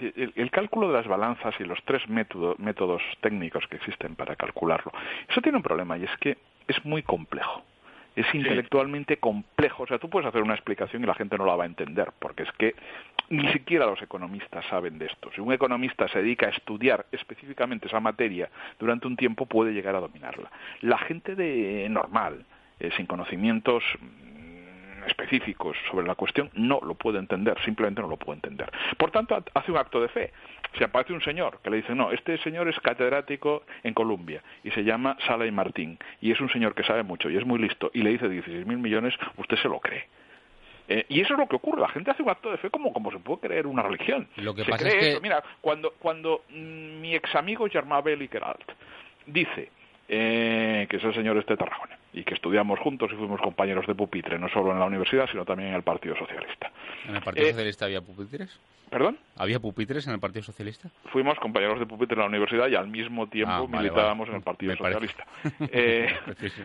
[0.00, 4.92] El, cálculo de las balanzas y los tres métodos técnicos que existen para calcularlo,
[5.28, 7.62] eso tiene un problema y es que es muy complejo.
[8.16, 9.84] Es intelectualmente complejo.
[9.84, 12.10] O sea, tú puedes hacer una explicación y la gente no la va a entender,
[12.18, 12.74] porque es que
[13.30, 15.30] ni siquiera los economistas saben de esto.
[15.34, 19.94] Si un economista se dedica a estudiar específicamente esa materia durante un tiempo, puede llegar
[19.94, 20.50] a dominarla.
[20.80, 22.44] La gente de normal,
[22.80, 23.84] eh, sin conocimientos
[25.06, 28.70] específicos sobre la cuestión, no lo puede entender, simplemente no lo puede entender.
[28.96, 30.32] Por tanto, hace un acto de fe.
[30.76, 34.70] Si aparece un señor que le dice, no, este señor es catedrático en Colombia y
[34.70, 37.58] se llama Sala y Martín y es un señor que sabe mucho y es muy
[37.58, 40.06] listo y le dice 16.000 mil millones, usted se lo cree.
[40.88, 41.80] Eh, y eso es lo que ocurre.
[41.80, 44.28] La gente hace un acto de fe como, como se puede creer una religión.
[44.36, 45.10] Lo que se pasa cree es que...
[45.12, 45.20] eso.
[45.20, 48.72] Mira, cuando, cuando mm, mi ex amigo Germán Geralt
[49.26, 49.70] dice
[50.08, 53.94] eh, que es el señor este Tarragona, y que estudiamos juntos y fuimos compañeros de
[53.94, 56.72] pupitre, no solo en la universidad, sino también en el Partido Socialista.
[57.06, 58.58] ¿En el Partido eh, Socialista había pupitres?
[58.90, 59.18] ¿Perdón?
[59.36, 60.90] ¿Había pupitres en el Partido Socialista?
[61.12, 64.42] Fuimos compañeros de pupitre en la universidad y al mismo tiempo ah, militábamos en el
[64.42, 65.26] Partido Socialista.
[65.72, 66.08] Eh,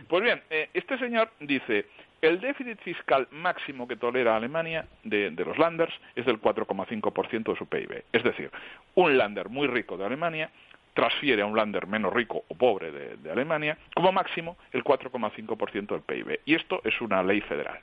[0.08, 0.42] pues bien,
[0.74, 1.86] este señor dice,
[2.22, 7.56] el déficit fiscal máximo que tolera Alemania de, de los landers es del 4,5% de
[7.56, 8.04] su PIB.
[8.12, 8.50] Es decir,
[8.96, 10.50] un lander muy rico de Alemania
[10.96, 16.02] transfiere a un lander menos rico o pobre de, Alemania como máximo el 4,5% del
[16.02, 16.40] PIB.
[16.46, 17.80] Y esto es una ley federal.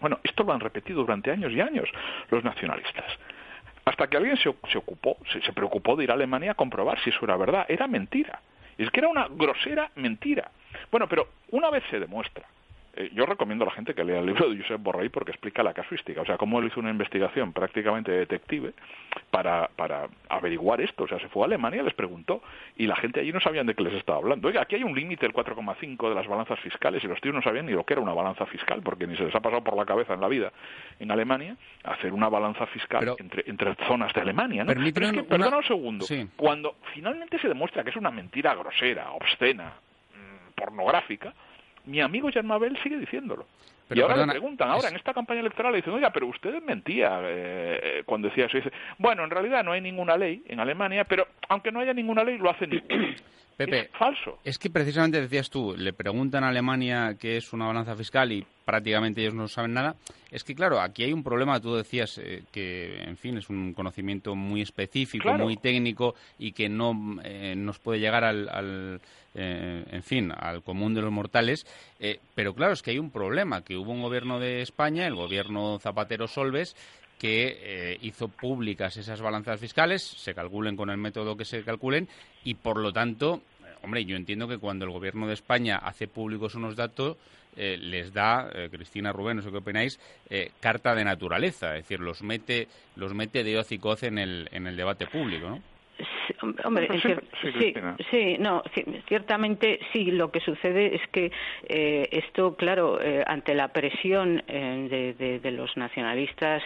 [0.00, 1.88] Bueno, esto lo han repetido durante años y años
[2.30, 3.06] los nacionalistas.
[3.86, 7.10] Hasta que alguien se, ocupó, se, se preocupó de ir a Alemania a comprobar si
[7.10, 7.64] eso era verdad.
[7.68, 8.40] Era mentira.
[8.76, 10.50] Es que era una grosera mentira.
[10.90, 12.44] Bueno, pero una vez se demuestra
[12.96, 15.62] eh, yo recomiendo a la gente que lea el libro de Josep Borrell porque explica
[15.62, 18.72] la casuística, o sea, cómo él hizo una investigación prácticamente detective
[19.30, 21.04] para, para averiguar esto.
[21.04, 22.42] O sea, se fue a Alemania, les preguntó,
[22.76, 24.46] y la gente allí no sabían de qué les estaba hablando.
[24.48, 27.42] Oiga, aquí hay un límite del 4,5 de las balanzas fiscales, y los tíos no
[27.42, 29.76] sabían ni lo que era una balanza fiscal, porque ni se les ha pasado por
[29.76, 30.52] la cabeza en la vida
[31.00, 34.64] en Alemania hacer una balanza fiscal entre, entre zonas de Alemania.
[34.64, 34.72] ¿no?
[34.72, 39.10] Pero es que, perdona un segundo, cuando finalmente se demuestra que es una mentira grosera,
[39.12, 39.72] obscena,
[40.14, 41.34] mm, pornográfica,
[41.86, 43.46] mi amigo Jan Mabel sigue diciéndolo.
[43.90, 47.20] Y ahora le preguntan, ahora en esta campaña electoral le dicen, oiga, pero usted mentía
[47.22, 48.58] eh, cuando decía eso.
[48.58, 52.24] dice, bueno, en realidad no hay ninguna ley en Alemania, pero aunque no haya ninguna
[52.24, 52.70] ley, lo hacen
[53.56, 54.38] Pepe, es falso.
[54.44, 58.44] Es que precisamente decías tú, le preguntan a Alemania qué es una balanza fiscal y
[58.64, 59.94] prácticamente ellos no saben nada.
[60.30, 63.72] Es que, claro, aquí hay un problema, tú decías eh, que, en fin, es un
[63.72, 69.00] conocimiento muy específico, muy técnico y que no eh, nos puede llegar al,
[69.34, 71.64] eh, en fin, al común de los mortales.
[72.34, 75.78] Pero, claro, es que hay un problema, que hubo un gobierno de España, el gobierno
[75.78, 76.76] Zapatero Solves,
[77.18, 82.08] que hizo públicas esas balanzas fiscales, se calculen con el método que se calculen
[82.44, 83.40] y, por lo tanto,
[83.84, 87.16] hombre, yo entiendo que cuando el gobierno de España hace públicos unos datos,
[87.56, 91.84] eh, les da, eh, Cristina Rubén, no sé qué opináis, eh, carta de naturaleza, es
[91.84, 95.48] decir, los mete, los mete de hoz y coz en el, en el debate público,
[95.48, 95.62] ¿no?
[96.64, 97.74] Hombre, sí,
[98.10, 98.62] sí, no,
[99.06, 100.10] ciertamente sí.
[100.10, 101.30] Lo que sucede es que
[101.68, 106.62] eh, esto, claro, eh, ante la presión eh, de, los nacionalistas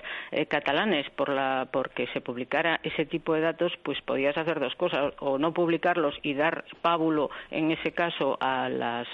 [0.49, 5.13] catalanes por la, porque se publicara ese tipo de datos, pues podías hacer dos cosas:
[5.19, 9.07] o no publicarlos y dar pábulo, en ese caso, a las,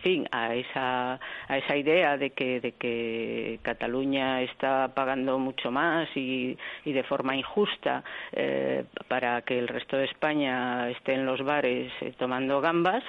[0.00, 1.14] fin, a esa,
[1.48, 7.02] a esa idea de que, de que Cataluña está pagando mucho más y, y de
[7.04, 8.04] forma injusta
[9.08, 13.02] para que el resto de España esté en los bares eh, tomando gambas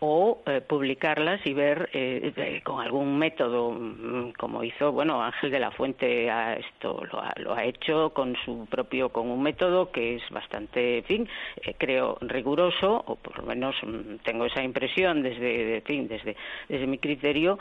[0.00, 5.60] o eh, publicarlas y ver eh, con algún método mm, como hizo bueno Ángel de
[5.60, 9.90] la Fuente a esto lo ha, lo ha, hecho con su propio con un método
[9.92, 11.28] que es bastante en fin
[11.76, 16.36] creo riguroso o por lo menos mm, tengo esa impresión desde fin desde
[16.68, 17.58] desde mi criterio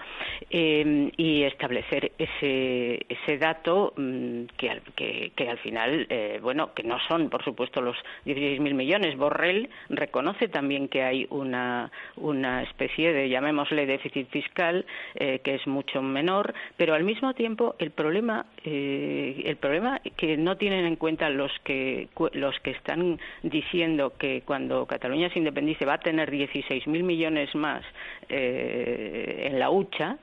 [0.50, 6.08] y establecer ese ese dato mm, que, que, que al final
[6.42, 7.98] bueno que no son por supuesto los
[8.30, 9.18] 16.000 millones.
[9.18, 15.68] Borrell reconoce también que hay una, una especie de, llamémosle, déficit fiscal eh, que es
[15.68, 20.96] mucho menor, pero al mismo tiempo el problema, eh, el problema que no tienen en
[20.96, 26.32] cuenta los que, los que están diciendo que cuando Cataluña se independice va a tener
[26.32, 27.84] 16.000 millones más
[28.30, 30.18] eh, en la hucha,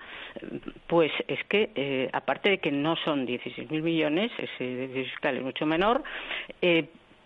[0.86, 5.66] pues es que, aparte de que no son 16.000 millones, ese déficit fiscal es mucho
[5.66, 6.02] menor,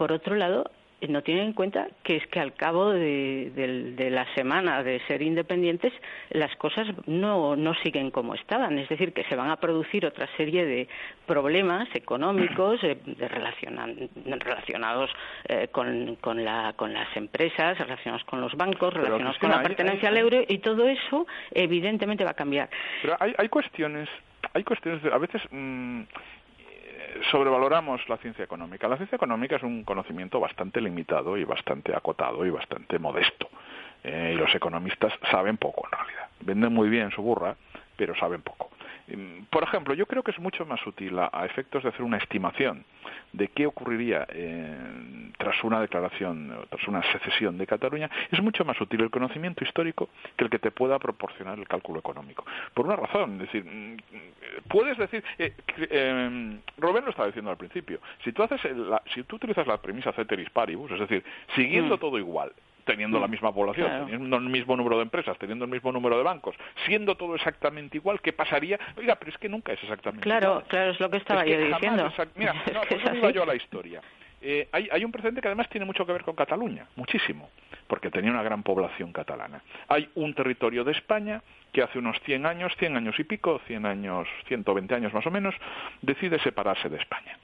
[0.00, 0.64] por otro lado,
[1.10, 5.92] no tienen en cuenta que es que al cabo de, la semana de ser independientes
[6.30, 10.26] las cosas no, no siguen como estaban, es decir, que se van a producir otra
[10.38, 10.88] serie de
[11.26, 15.10] problemas económicos eh, relacionados
[15.46, 20.08] eh, con, con, la, con las empresas, relacionados con los bancos, relacionados con la pertenencia
[20.08, 22.70] al euro y todo eso evidentemente va a cambiar.
[23.02, 24.08] Pero hay, hay cuestiones,
[24.54, 26.04] hay cuestiones, a veces mm,
[27.30, 28.88] sobrevaloramos la ciencia económica.
[28.88, 33.48] La ciencia económica es un conocimiento bastante limitado y bastante acotado y bastante modesto.
[34.02, 36.28] Eh, y los economistas saben poco en realidad.
[36.40, 37.54] Venden muy bien su burra,
[37.96, 38.70] pero saben poco.
[39.10, 42.16] Em, por ejemplo, yo creo que es mucho más útil a, efectos de hacer una
[42.16, 42.84] estimación
[43.32, 48.80] de qué ocurriría eh, tras una declaración, tras una secesión de Cataluña, es mucho más
[48.80, 52.44] útil el conocimiento histórico que el que te pueda proporcionar el cálculo económico.
[52.74, 53.96] Por una razón, es decir, mm,
[54.68, 58.60] puedes decir, eh, eh, lo estaba diciendo al principio, si tú haces,
[59.14, 62.00] si tú utilizas la premisa ceteris paribus, es decir, siguiendo mm.
[62.00, 62.52] todo igual,
[62.84, 63.30] teniendo la mm.
[63.30, 67.16] misma población, teniendo el mismo número de empresas, teniendo el mismo número de bancos, siendo
[67.16, 68.78] todo exactamente igual, ¿qué pasaría?
[68.96, 70.64] Oiga, pero es que nunca es exactamente claro, igual.
[70.68, 72.12] Claro, es lo que estaba yo diciendo.
[72.36, 74.00] Mira, no, por eso iba yo a la historia.
[74.42, 77.50] Eh, hay, hay, un precedente que además tiene mucho que ver con Cataluña, muchísimo,
[77.86, 79.62] porque tenía una gran población catalana.
[79.88, 83.84] Hay un territorio de España que hace unos 100 años, 100 años y pico, 100
[83.84, 85.54] años, 120 años más o menos,
[86.00, 87.38] decide separarse de España.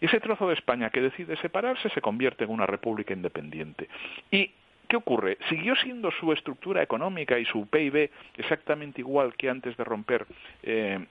[0.00, 3.88] Y ese trozo de España que decide separarse se convierte en una república independiente.
[4.30, 4.52] Y
[4.88, 5.36] ¿Qué ocurre?
[5.48, 10.26] ¿Siguió siendo su estructura económica y su PIB exactamente igual que antes de romper
[10.62, 11.04] eh,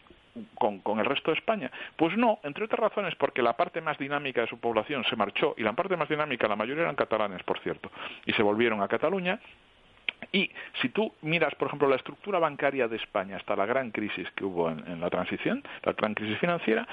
[0.55, 1.71] con, con, el resto de España?
[1.95, 5.53] Pues no, entre otras razones porque la parte más dinámica de su población se marchó
[5.57, 7.91] y la parte más dinámica, la mayoría eran catalanes, por cierto,
[8.25, 9.39] y se volvieron a Cataluña
[10.31, 14.29] y si tú miras, por ejemplo, la estructura bancaria de España hasta la gran crisis
[14.31, 16.87] que hubo en, la transición, la gran crisis financiera,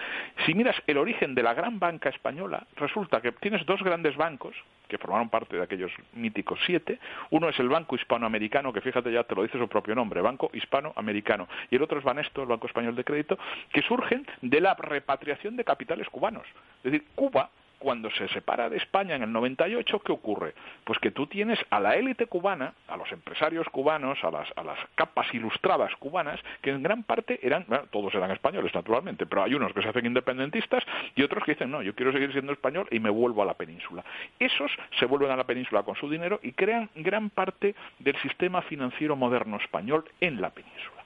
[0.46, 4.54] si miras el origen de la gran banca española, resulta que tienes dos grandes bancos
[4.94, 7.00] que formaron parte de aquellos míticos siete.
[7.30, 10.50] Uno es el Banco Hispanoamericano, que fíjate ya te lo dice su propio nombre, Banco
[10.52, 11.48] Hispanoamericano.
[11.68, 13.36] Y el otro es Banesto, el Banco Español de Crédito,
[13.72, 16.46] que surgen de la repatriación de capitales cubanos.
[16.84, 20.54] Es decir, Cuba cuando se separa de España en el 98, ¿qué ocurre?
[20.84, 24.62] Pues que tú tienes a la élite cubana, a los empresarios cubanos, a las, a
[24.62, 29.44] las capas ilustradas cubanas, que en gran parte eran, bueno, todos eran españoles naturalmente, pero
[29.44, 30.84] hay unos que se hacen independentistas
[31.14, 33.54] y otros que dicen, no, yo quiero seguir siendo español y me vuelvo a la
[33.54, 34.04] península.
[34.38, 38.62] Esos se vuelven a la península con su dinero y crean gran parte del sistema
[38.62, 41.03] financiero moderno español en la península.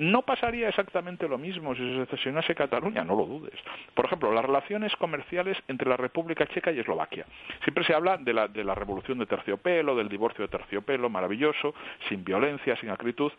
[0.00, 3.60] No pasaría exactamente lo mismo si se sesionase Cataluña, no lo dudes.
[3.92, 7.26] Por ejemplo, las relaciones comerciales entre la República Checa y Eslovaquia.
[7.64, 11.74] Siempre se habla de la, de la revolución de terciopelo, del divorcio de terciopelo, maravilloso,
[12.08, 13.30] sin violencia, sin acritud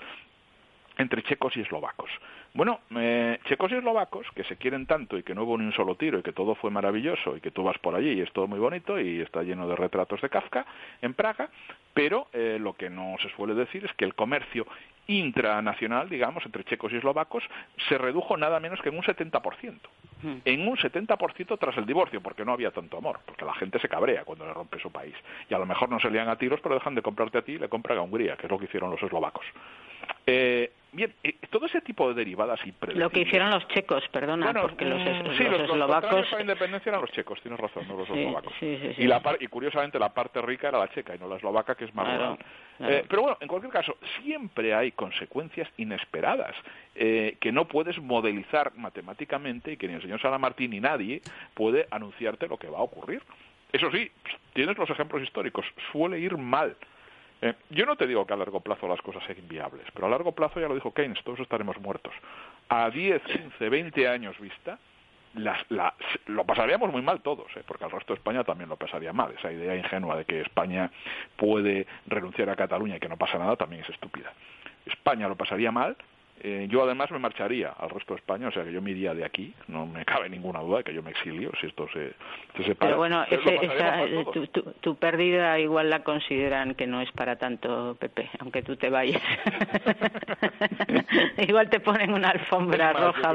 [1.00, 2.12] entre checos y eslovacos.
[2.54, 5.74] Bueno, eh, checos y eslovacos que se quieren tanto y que no hubo ni un
[5.74, 8.32] solo tiro y que todo fue maravilloso y que tú vas por allí y es
[8.34, 10.66] todo muy bonito y está lleno de retratos de Kafka
[11.02, 11.50] en Praga,
[11.94, 14.68] pero eh, lo que no se suele decir es que el comercio
[15.08, 17.44] intranacional, digamos, entre checos y eslovacos,
[17.90, 19.80] se redujo nada menos que en un 70%.
[20.24, 20.38] Hmm.
[20.46, 23.90] En un 70% tras el divorcio, porque no había tanto amor, porque la gente se
[23.90, 25.16] cabrea cuando le rompe su país.
[25.50, 27.54] Y a lo mejor no se lían a tiros, pero dejan de comprarte a ti
[27.54, 29.46] y le compran a Hungría, que es lo que hicieron los eslovacos.
[30.26, 34.54] Eh, bien, eh, todo ese tipo de derivadas y Lo que hicieron los checos, perdona,
[34.62, 36.32] porque los, mm, sí, los, eslovacos...
[36.32, 38.54] la independencia eran los checos, tienes razón, no los eslovacos.
[38.62, 41.86] y, la y curiosamente la parte rica era la checa y no la eslovaca, que
[41.86, 42.38] es más rural.
[42.80, 46.56] Eh, pero bueno, en cualquier caso, siempre hay consecuencias inesperadas
[46.94, 51.22] que no puedes modelizar matemáticamente y que ni el señor Salamartín ni nadie
[51.54, 53.22] puede anunciarte lo que va a ocurrir.
[53.72, 54.12] Eso sí,
[54.54, 56.76] tienes los ejemplos históricos, suele ir mal.
[57.42, 60.10] Eh, yo no te digo que a largo plazo las cosas sean inviables, pero a
[60.10, 62.14] largo plazo ya lo dijo Keynes, todos estaremos muertos.
[62.70, 64.78] A 10, 15, 20 años vista,
[66.28, 67.64] lo pasaríamos muy mal todos, ¿eh?
[67.66, 69.34] porque al resto de España también lo pasaría mal.
[69.38, 70.92] Esa idea ingenua de que España
[71.36, 74.34] puede renunciar a Cataluña y que no pasa nada también es estúpida.
[74.86, 75.96] España lo pasaría mal
[76.44, 79.14] eh, yo además me marcharía al resto de España, o sea que yo me iría
[79.14, 82.14] de aquí, no me cabe ninguna duda de que yo me exilio si esto se,
[82.58, 82.92] se separa.
[82.92, 83.26] Pero bueno,
[84.34, 84.48] tu,
[84.82, 89.22] tu, pérdida igual la consideran que no es para tanto, Pepe, aunque tú te vayas.
[91.38, 93.34] igual te ponen una alfombra roja,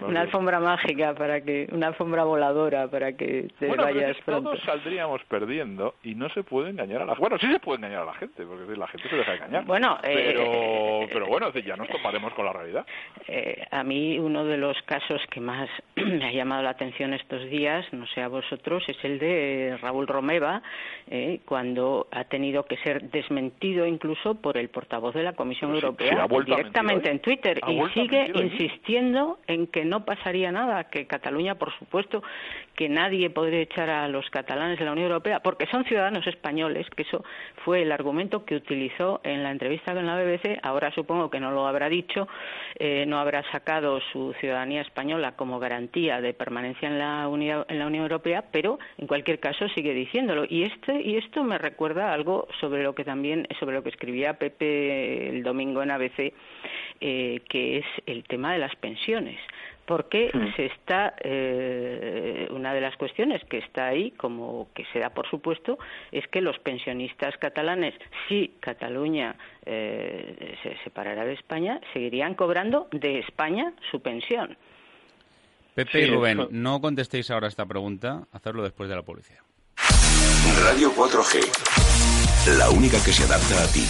[0.00, 4.50] una alfombra mágica, para que una alfombra voladora para que te vayas pronto.
[4.50, 8.02] Todos saldríamos perdiendo y no se puede engañar a la Bueno, sí se puede engañar
[8.02, 9.64] a la gente, porque la gente se deja engañar.
[9.64, 12.86] Bueno, pero, eh, pero bueno, ya no toparemos con la realidad.
[13.28, 17.48] Eh, a mí uno de los casos que más me ha llamado la atención estos
[17.48, 20.62] días, no sé a vosotros, es el de Raúl Romeva,
[21.10, 26.26] eh, cuando ha tenido que ser desmentido incluso por el portavoz de la Comisión Europea
[26.44, 32.22] directamente en Twitter y sigue insistiendo en que no pasaría nada, que Cataluña, por supuesto,
[32.74, 36.86] que nadie podría echar a los catalanes de la Unión Europea porque son ciudadanos españoles,
[36.96, 37.24] que eso
[37.64, 40.58] fue el argumento que utilizó en la entrevista con la BBC.
[40.62, 42.28] Ahora supongo que no lo habrá dicho,
[42.76, 47.78] eh, no habrá sacado su ciudadanía española como garantía de permanencia en la, Unión, en
[47.78, 50.44] la Unión Europea, pero en cualquier caso sigue diciéndolo.
[50.48, 54.38] Y, este, y esto me recuerda algo sobre lo que también, sobre lo que escribía
[54.38, 56.32] Pepe el domingo en ABC,
[57.00, 59.38] eh, que es el tema de las pensiones
[59.86, 65.10] porque se está eh, una de las cuestiones que está ahí como que se da
[65.10, 65.78] por supuesto
[66.12, 67.94] es que los pensionistas catalanes
[68.28, 74.56] si Cataluña eh, se separara de España seguirían cobrando de España su pensión.
[75.74, 79.42] Pepe y Rubén no contestéis ahora esta pregunta hacerlo después de la policía
[80.62, 81.84] Radio 4G
[82.58, 83.86] la única que se adapta a ti.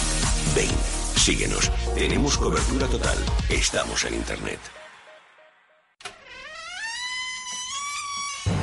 [0.55, 0.69] Ven
[1.15, 1.69] síguenos.
[1.93, 3.17] Tenemos cobertura total.
[3.49, 4.84] Estamos en internet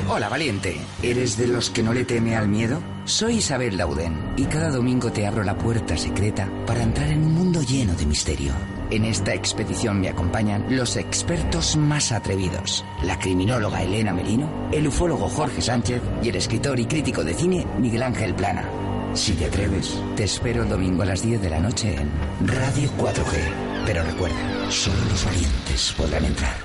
[0.09, 0.81] Hola, valiente.
[1.01, 2.79] ¿Eres de los que no le teme al miedo?
[3.05, 7.33] Soy Isabel Lauden y cada domingo te abro la puerta secreta para entrar en un
[7.33, 8.53] mundo lleno de misterio.
[8.89, 15.29] En esta expedición me acompañan los expertos más atrevidos, la criminóloga Elena Merino, el ufólogo
[15.29, 18.69] Jorge Sánchez y el escritor y crítico de cine Miguel Ángel Plana.
[19.13, 22.11] Si te atreves, te espero el domingo a las 10 de la noche en
[22.47, 23.85] Radio 4G.
[23.85, 26.55] Pero recuerda, solo los valientes podrán entrar.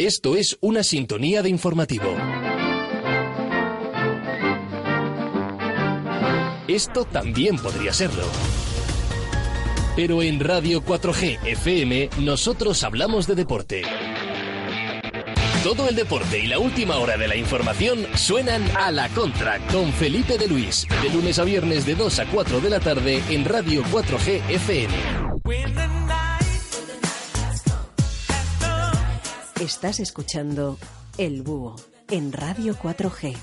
[0.00, 2.16] Esto es una sintonía de informativo.
[6.66, 8.22] Esto también podría serlo.
[9.96, 13.82] Pero en Radio 4G FM nosotros hablamos de deporte.
[15.62, 19.92] Todo el deporte y la última hora de la información suenan a la contra con
[19.92, 23.44] Felipe de Luis, de lunes a viernes de 2 a 4 de la tarde en
[23.44, 25.29] Radio 4G FM.
[29.60, 30.78] Estás escuchando
[31.18, 31.76] El Búho
[32.08, 33.36] en Radio 4G.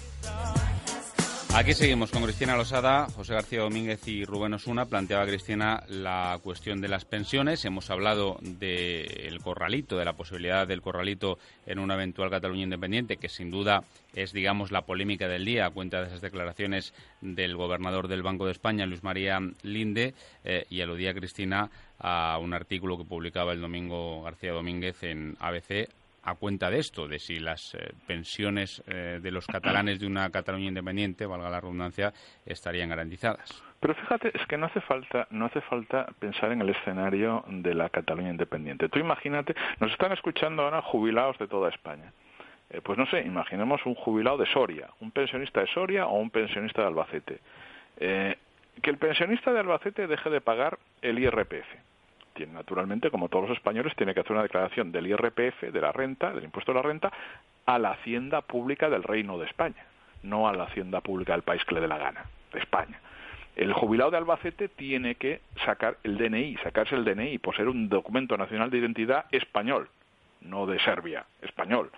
[1.54, 4.86] Aquí seguimos con Cristina Losada, José García Domínguez y Rubén Osuna.
[4.86, 7.66] Planteaba Cristina la cuestión de las pensiones.
[7.66, 13.30] Hemos hablado del corralito, de la posibilidad del corralito en una eventual Cataluña independiente, que
[13.30, 13.84] sin duda
[14.16, 18.48] es, digamos, la polémica del día a cuenta de esas declaraciones del gobernador del Banco
[18.48, 23.62] de España, Luis María Linde, eh, y aludía Cristina a un artículo que publicaba el
[23.62, 25.88] domingo García Domínguez en ABC
[26.28, 30.30] a cuenta de esto, de si las eh, pensiones eh, de los catalanes de una
[30.30, 32.12] Cataluña independiente, valga la redundancia,
[32.46, 33.64] estarían garantizadas.
[33.80, 37.74] Pero fíjate, es que no hace falta, no hace falta pensar en el escenario de
[37.74, 38.90] la Cataluña independiente.
[38.90, 42.12] Tú imagínate, nos están escuchando ahora jubilados de toda España.
[42.72, 46.30] Eh, pues no sé, imaginemos un jubilado de Soria, un pensionista de Soria o un
[46.30, 47.40] pensionista de Albacete.
[47.98, 51.88] que el pensionista de Albacete deje de pagar el IRPF
[52.38, 55.92] tiene, naturalmente, como todos los españoles, tiene que hacer una declaración del IRPF, de la
[55.92, 57.12] renta, del impuesto de la renta,
[57.66, 59.86] a la hacienda pública del Reino de España,
[60.22, 63.02] no a la hacienda pública del país que le dé la gana, de España.
[63.56, 67.90] El jubilado de Albacete tiene que sacar el DNI, sacarse el DNI, por ser un
[67.90, 69.90] documento nacional de identidad español,
[70.42, 71.90] no de Serbia, español.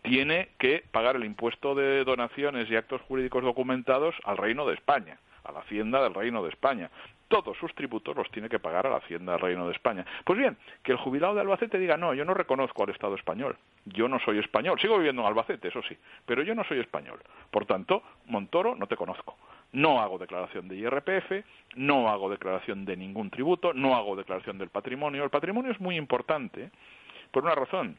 [0.00, 5.18] Tiene que pagar el impuesto de donaciones y actos jurídicos documentados al Reino de España,
[5.44, 6.90] a la Hacienda del Reino de España
[7.32, 10.04] todos sus tributos los tiene que pagar a la Hacienda del Reino de España.
[10.22, 13.56] Pues bien, que el jubilado de Albacete diga, no, yo no reconozco al Estado español,
[13.86, 17.20] yo no soy español, sigo viviendo en Albacete, eso sí, pero yo no soy español.
[17.50, 19.38] Por tanto, Montoro, no te conozco.
[19.72, 24.68] No hago declaración de IRPF, no hago declaración de ningún tributo, no hago declaración del
[24.68, 25.24] patrimonio.
[25.24, 26.70] El patrimonio es muy importante
[27.30, 27.96] por una razón.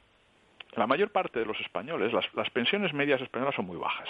[0.75, 4.09] La mayor parte de los españoles, las, pensiones medias españolas son muy bajas.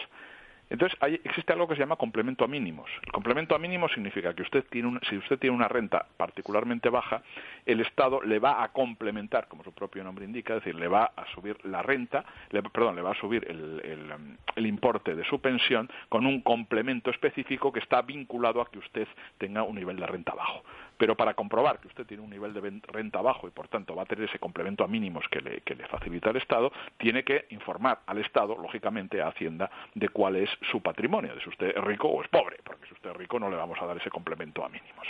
[0.70, 2.90] Entonces, existe algo que se llama complemento a mínimos.
[3.04, 7.22] El complemento a mínimos significa que usted tiene si usted tiene una renta particularmente baja,
[7.66, 11.12] el Estado le va a complementar, como su propio nombre indica, es decir, le va
[11.16, 16.26] a subir la renta, perdón, le va a subir el, importe de su pensión con
[16.26, 19.08] un complemento específico que está vinculado a que usted
[19.38, 20.64] tenga un nivel de renta bajo.
[21.04, 24.04] Pero para comprobar que usted tiene un nivel de renta bajo y por tanto va
[24.04, 27.46] a tener ese complemento a mínimos que le, que le facilita el Estado, tiene que
[27.50, 31.84] informar al Estado, lógicamente a Hacienda, de cuál es su patrimonio, de si usted es
[31.84, 34.10] rico o es pobre, porque si usted es rico no le vamos a dar ese
[34.10, 35.06] complemento a mínimos.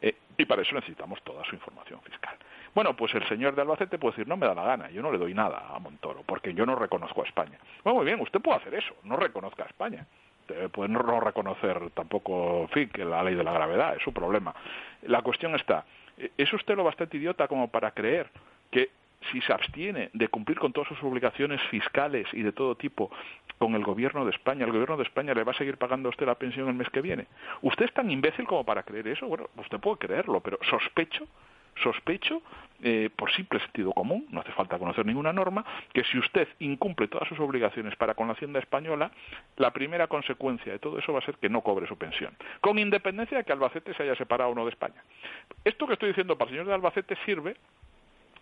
[0.00, 2.36] Eh, y para eso necesitamos toda su información fiscal.
[2.72, 5.10] Bueno, pues el señor de Albacete puede decir, no me da la gana, yo no
[5.10, 7.58] le doy nada a Montoro, porque yo no reconozco a España.
[7.82, 10.06] Bueno, muy bien, usted puede hacer eso, no reconozca a España.
[10.72, 14.54] Puede no reconocer tampoco, FIC, la ley de la gravedad, es su problema.
[15.02, 15.84] La cuestión está,
[16.36, 18.30] ¿es usted lo bastante idiota como para creer
[18.70, 18.90] que
[19.30, 23.10] si se abstiene de cumplir con todas sus obligaciones fiscales y de todo tipo
[23.58, 26.10] con el gobierno de España, el gobierno de España le va a seguir pagando a
[26.10, 27.26] usted la pensión el mes que viene.
[27.60, 29.26] ¿Usted es tan imbécil como para creer eso?
[29.26, 31.26] Bueno, usted puede creerlo, pero sospecho
[31.76, 32.42] sospecho,
[32.84, 37.06] eh, por simple sentido común, no hace falta conocer ninguna norma, que si usted incumple
[37.06, 39.12] todas sus obligaciones para con la Hacienda española,
[39.56, 42.78] la primera consecuencia de todo eso va a ser que no cobre su pensión, con
[42.78, 45.02] independencia de que Albacete se haya separado o no de España.
[45.64, 47.56] Esto que estoy diciendo para el señor de Albacete sirve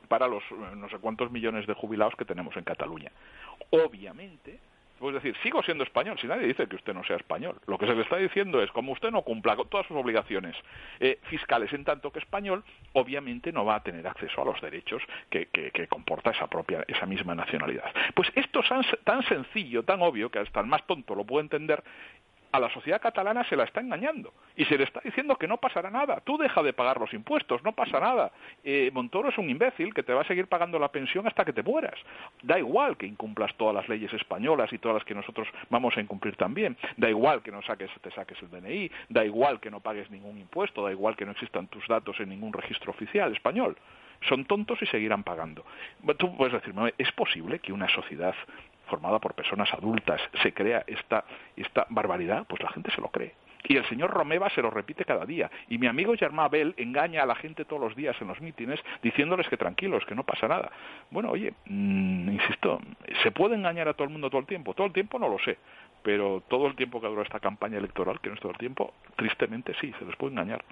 [0.08, 3.12] para los eh, no sé cuántos millones de jubilados que tenemos en Cataluña.
[3.70, 4.58] Obviamente,
[5.00, 7.56] pues decir, sigo siendo español, si nadie dice que usted no sea español.
[7.66, 10.54] Lo que se le está diciendo es, como usted no cumpla con todas sus obligaciones
[11.00, 15.02] eh, fiscales en tanto que español, obviamente no va a tener acceso a los derechos
[15.30, 17.90] que, que, comporta esa propia, esa misma nacionalidad.
[18.14, 18.68] Pues esto es
[19.02, 21.82] tan sencillo, tan obvio, que hasta el más tonto lo puede entender,
[22.52, 25.58] a la sociedad catalana se la está engañando y se le está diciendo que no
[25.58, 26.20] pasará nada.
[26.20, 28.32] Tú deja de pagar los impuestos, no pasa nada.
[28.64, 31.52] Eh, Montoro es un imbécil que te va a seguir pagando la pensión hasta que
[31.52, 31.98] te mueras.
[32.42, 36.00] Da igual que incumplas todas las leyes españolas y todas las que nosotros vamos a
[36.00, 36.76] incumplir también.
[36.96, 40.38] Da igual que no saques, te saques el DNI, da igual que no pagues ningún
[40.38, 43.76] impuesto, da igual que no existan tus datos en ningún registro oficial español
[44.28, 45.64] son tontos y seguirán pagando.
[46.18, 48.34] Tú puedes decirme, ¿es posible que una sociedad
[48.90, 51.24] formada por personas adultas se crea esta,
[51.56, 52.44] esta barbaridad?
[52.46, 53.34] Pues la gente se lo cree.
[53.64, 55.50] Y el señor Romeva se lo repite cada día.
[55.68, 58.80] Y mi amigo Germán Bell engaña a la gente todos los días en los mítines
[59.02, 60.70] diciéndoles que tranquilos, que no pasa nada.
[61.10, 62.80] Bueno, oye, mm, insisto,
[63.22, 64.74] ¿se puede engañar a todo el mundo todo el tiempo?
[64.74, 65.58] Todo el tiempo no lo sé.
[66.02, 68.94] Pero todo el tiempo que duró esta campaña electoral, que no es todo el tiempo,
[69.16, 70.64] tristemente sí, se les puede engañar.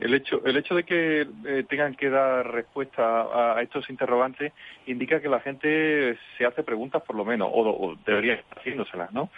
[0.00, 4.52] El hecho, el hecho de que eh, tengan que dar respuesta a, estos interrogantes
[4.86, 9.28] indica que la gente se hace preguntas por lo menos, o, debería estar haciéndoselas, ¿no?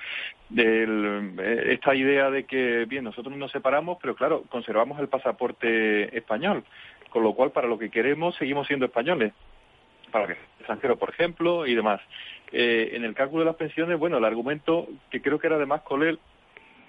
[0.56, 6.62] Eh, esta idea de que, bien, nosotros nos separamos, pero claro, conservamos el pasaporte español,
[7.10, 9.32] con lo cual para lo que queremos seguimos siendo españoles,
[10.12, 12.00] para que extranjero, por ejemplo, y demás.
[12.52, 15.66] Eh, en el cálculo de las pensiones, bueno, el argumento que creo que era de
[15.66, 15.80] más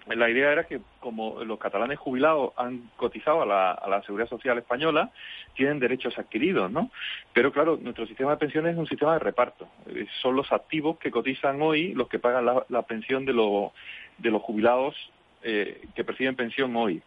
[0.07, 4.57] la idea era que como los catalanes jubilados han cotizado a la, la seguridad social
[4.57, 5.11] española,
[5.55, 6.91] tienen derechos adquiridos, ¿no?
[7.33, 9.67] Pero claro, nuestro sistema de pensiones es un sistema de reparto.
[9.87, 14.41] Eh, son los activos que cotizan hoy los que pagan la, pensión de, de los
[14.41, 14.95] jubilados
[15.43, 17.01] eh, que perciben pensión hoy.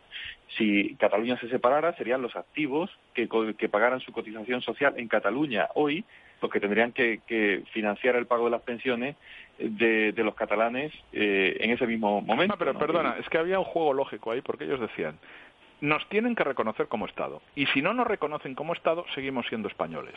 [0.56, 3.28] Si Cataluña se separara, serían los activos que,
[3.58, 6.04] que pagaran su cotización social en Cataluña hoy
[6.40, 9.16] los que tendrían que, financiar el pago de las pensiones
[9.58, 12.54] de, los catalanes eh, en ese mismo momento.
[12.54, 15.18] No, pero perdona, es que había un juego lógico ahí porque ellos decían,
[15.80, 19.68] nos tienen que reconocer como Estado y si no nos reconocen como Estado, seguimos siendo
[19.68, 20.14] españoles.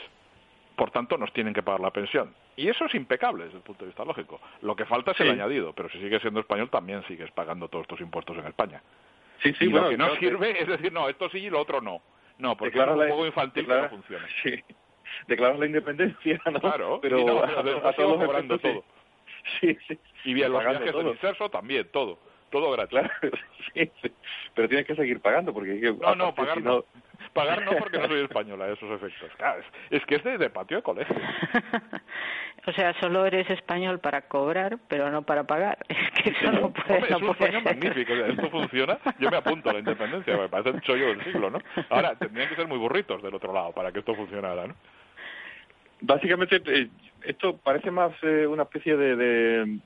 [0.76, 2.34] por tanto nos tienen que pagar la pensión.
[2.56, 4.40] Y eso es impecable desde el punto de vista lógico.
[4.62, 7.84] Lo que falta es el añadido, pero si sigues siendo español también sigues pagando todos
[7.84, 8.82] estos impuestos en España.
[9.44, 11.40] Sí, sí, y bueno, lo que no claro que- sirve es decir, no, esto sí
[11.40, 12.02] y lo otro no.
[12.38, 14.26] No, porque es un juego infantil que no funciona.
[14.44, 14.64] Sí.
[15.28, 16.60] Declaras la independencia, ¿no?
[16.60, 18.84] Claro, pero y no, a, pero a después todos los cobrando efectos, todo.
[19.62, 19.98] Sí, sí.
[20.26, 21.12] Y bien, los viajes del todo.
[21.14, 22.20] inserso también, todo.
[22.52, 22.90] Todo gratis.
[23.00, 23.10] Claro,
[23.74, 24.12] sí, sí.
[24.56, 26.84] Pero tienes que seguir pagando porque No, no, aparte, pagar si no.
[27.34, 29.30] Pagar no porque no soy española esos efectos.
[29.38, 29.66] Claro, es,
[30.02, 31.16] es que es de, de patio de colegio.
[32.66, 35.78] O sea, solo eres español para cobrar, pero no para pagar.
[35.88, 37.64] Es que eso no puede, Hombre, no es un puede sueño ser.
[37.64, 38.14] magnífico.
[38.14, 40.38] O sea, esto funciona, yo me apunto a la independencia.
[40.38, 41.60] Me parece el chollo del siglo, ¿no?
[41.90, 44.76] Ahora, tendrían que ser muy burritos del otro lado para que esto funcionara, ¿no?
[46.02, 46.90] Básicamente, eh,
[47.24, 49.80] esto parece más eh, una especie de, de,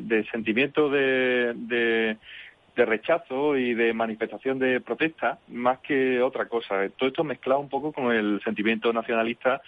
[0.00, 2.16] de sentimiento de, de,
[2.76, 6.88] de rechazo y de manifestación de protesta, más que otra cosa.
[6.96, 9.62] Todo esto mezclado un poco con el sentimiento nacionalista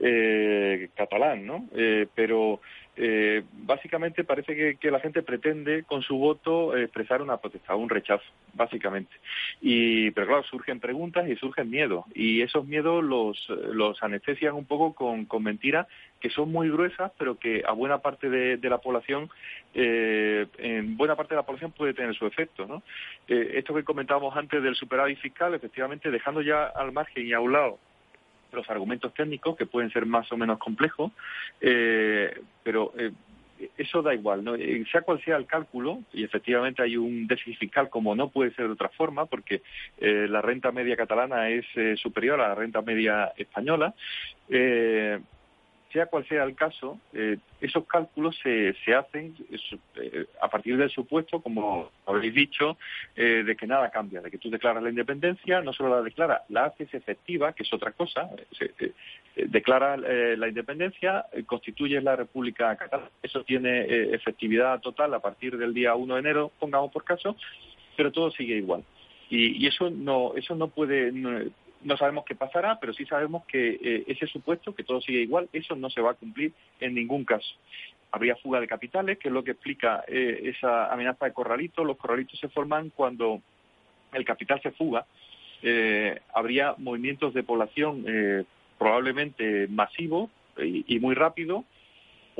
[0.00, 1.66] eh, catalán, ¿no?
[1.74, 2.60] Eh, pero
[2.96, 7.88] eh, básicamente parece que, que la gente pretende con su voto expresar una protesta, un
[7.88, 8.24] rechazo,
[8.54, 9.14] básicamente.
[9.60, 12.04] Y, pero claro, surgen preguntas y surgen miedos.
[12.14, 15.86] Y esos miedos los, los anestesian un poco con, con mentiras
[16.20, 19.30] que son muy gruesas, pero que a buena parte de, de la población,
[19.74, 22.82] eh, en buena parte de la población puede tener su efecto, ¿no?
[23.28, 27.40] Eh, esto que comentábamos antes del superávit fiscal, efectivamente, dejando ya al margen y a
[27.40, 27.78] un lado
[28.52, 31.12] los argumentos técnicos que pueden ser más o menos complejos,
[31.60, 33.12] eh, pero eh,
[33.76, 34.54] eso da igual, ¿no?
[34.54, 38.52] Eh, sea cual sea el cálculo, y efectivamente hay un déficit fiscal como no puede
[38.54, 39.62] ser de otra forma, porque
[39.98, 43.94] eh, la renta media catalana es eh, superior a la renta media española,
[44.48, 45.18] eh,
[45.92, 49.34] sea cual sea el caso, eh, esos cálculos se, se hacen
[49.96, 52.76] eh, a partir del supuesto, como habéis dicho,
[53.16, 56.42] eh, de que nada cambia, de que tú declaras la independencia, no solo la declaras,
[56.50, 58.92] la haces efectiva, que es otra cosa, se, eh,
[59.46, 63.82] declara la independencia, constituyes la República Catalana, eso tiene
[64.12, 67.36] efectividad total a partir del día 1 de enero, pongamos por caso,
[67.96, 68.82] pero todo sigue igual.
[69.30, 71.38] Y, y eso no eso no puede no,
[71.82, 75.48] no sabemos qué pasará, pero sí sabemos que eh, ese supuesto, que todo sigue igual,
[75.52, 77.48] eso no se va a cumplir en ningún caso.
[78.10, 81.86] Habría fuga de capitales, que es lo que explica eh, esa amenaza de corralitos.
[81.86, 83.42] Los corralitos se forman cuando
[84.12, 85.04] el capital se fuga.
[85.62, 88.44] Eh, habría movimientos de población eh,
[88.78, 91.64] probablemente masivos y, y muy rápidos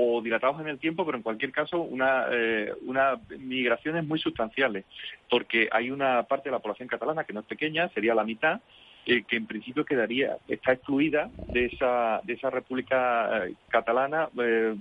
[0.01, 4.84] o dilatados en el tiempo, pero en cualquier caso una, eh, una migraciones muy sustanciales,
[5.28, 8.61] porque hay una parte de la población catalana que no es pequeña, sería la mitad,
[9.09, 14.76] eh, que en principio quedaría, está excluida de esa, de esa República eh, Catalana eh,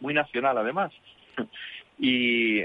[0.00, 0.92] muy nacional además.
[1.98, 2.64] y,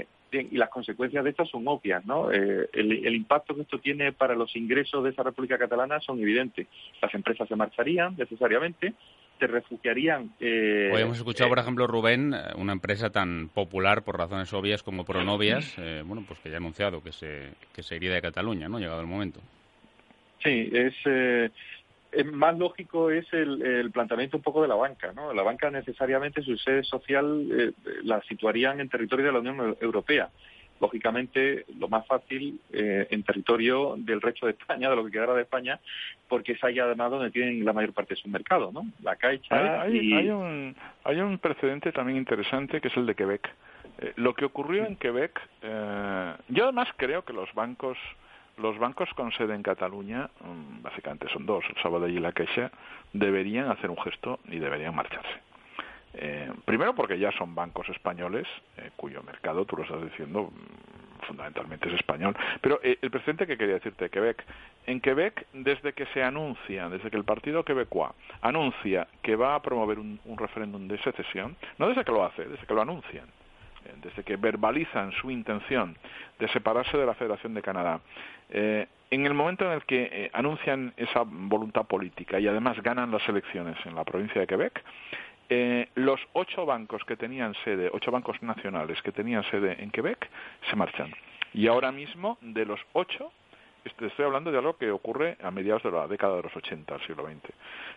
[0.52, 2.32] las consecuencias de esto son obvias, ¿no?
[2.32, 6.18] Eh, el, el impacto que esto tiene para los ingresos de esa República Catalana son
[6.20, 6.68] evidentes.
[7.02, 8.94] Las empresas se marcharían necesariamente,
[9.38, 10.32] se refugiarían.
[10.40, 14.82] Eh, Hoy hemos escuchado, por ejemplo, Rubén, eh, una empresa tan popular por razones obvias
[14.82, 18.22] como Pronovias, eh, bueno, pues que ya ha anunciado que se, que se iría de
[18.22, 18.78] Cataluña, ¿no?
[18.78, 19.40] Llegado el momento.
[20.42, 21.50] Sí, es, eh,
[22.10, 25.32] es más lógico es el, el planteamiento un poco de la banca, ¿no?
[25.32, 27.72] La banca necesariamente su sede social eh,
[28.04, 30.28] la situarían en territorio de la Unión Eu- Europea.
[30.80, 35.32] Lógicamente, lo más fácil eh, en territorio del resto de España, de lo que quedara
[35.34, 35.78] de España,
[36.28, 38.84] porque es ahí además donde tienen la mayor parte de su mercado, ¿no?
[39.00, 40.12] La Caixa Hay, hay- y...
[40.14, 40.74] hay un,
[41.04, 43.48] hay un precedente también interesante que es el de Quebec.
[44.00, 47.96] Eh, lo que ocurrió en Quebec, eh, yo además creo que los bancos
[48.62, 52.70] los bancos con sede en Cataluña, mm, básicamente son dos, el Sabadell y la Caixa,
[53.12, 55.52] deberían hacer un gesto y deberían marcharse.
[56.14, 58.46] Eh, primero porque ya son bancos españoles,
[58.76, 62.36] eh, cuyo mercado, tú lo estás diciendo, mm, fundamentalmente es español.
[62.60, 64.44] Pero eh, el precedente que quería decirte, Quebec.
[64.86, 69.62] En Quebec, desde que se anuncia, desde que el Partido Quebecois anuncia que va a
[69.62, 73.26] promover un, referéndum de secesión, no desde que lo hace, desde que lo anuncian,
[74.02, 75.96] desde que verbalizan su intención
[76.38, 78.00] de separarse de la Federación de Canadá,
[78.52, 83.10] eh, en el momento en el que eh, anuncian esa voluntad política y además ganan
[83.10, 84.82] las elecciones en la provincia de Quebec,
[85.48, 90.28] eh, los ocho bancos que tenían sede, ocho bancos nacionales que tenían sede en Quebec,
[90.68, 91.12] se marchan.
[91.54, 93.32] Y ahora mismo, de los ocho,
[93.84, 96.94] este- estoy hablando de algo que ocurre a mediados de la década de los 80
[96.94, 97.52] del siglo XX.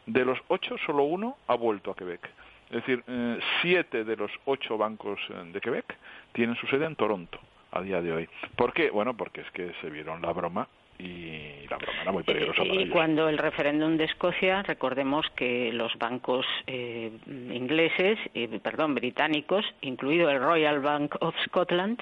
[0.05, 2.29] De los ocho, solo uno ha vuelto a Quebec.
[2.69, 5.19] Es decir, eh, siete de los ocho bancos
[5.53, 5.97] de Quebec
[6.33, 7.39] tienen su sede en Toronto
[7.75, 8.29] a día de hoy.
[8.55, 8.89] ¿Por qué?
[8.89, 10.67] Bueno, porque es que se vieron la broma
[10.97, 12.89] y la broma era muy peligrosa para y ellos.
[12.91, 20.29] cuando el referéndum de Escocia, recordemos que los bancos eh, ingleses, eh, perdón, británicos, incluido
[20.29, 21.99] el Royal Bank of Scotland,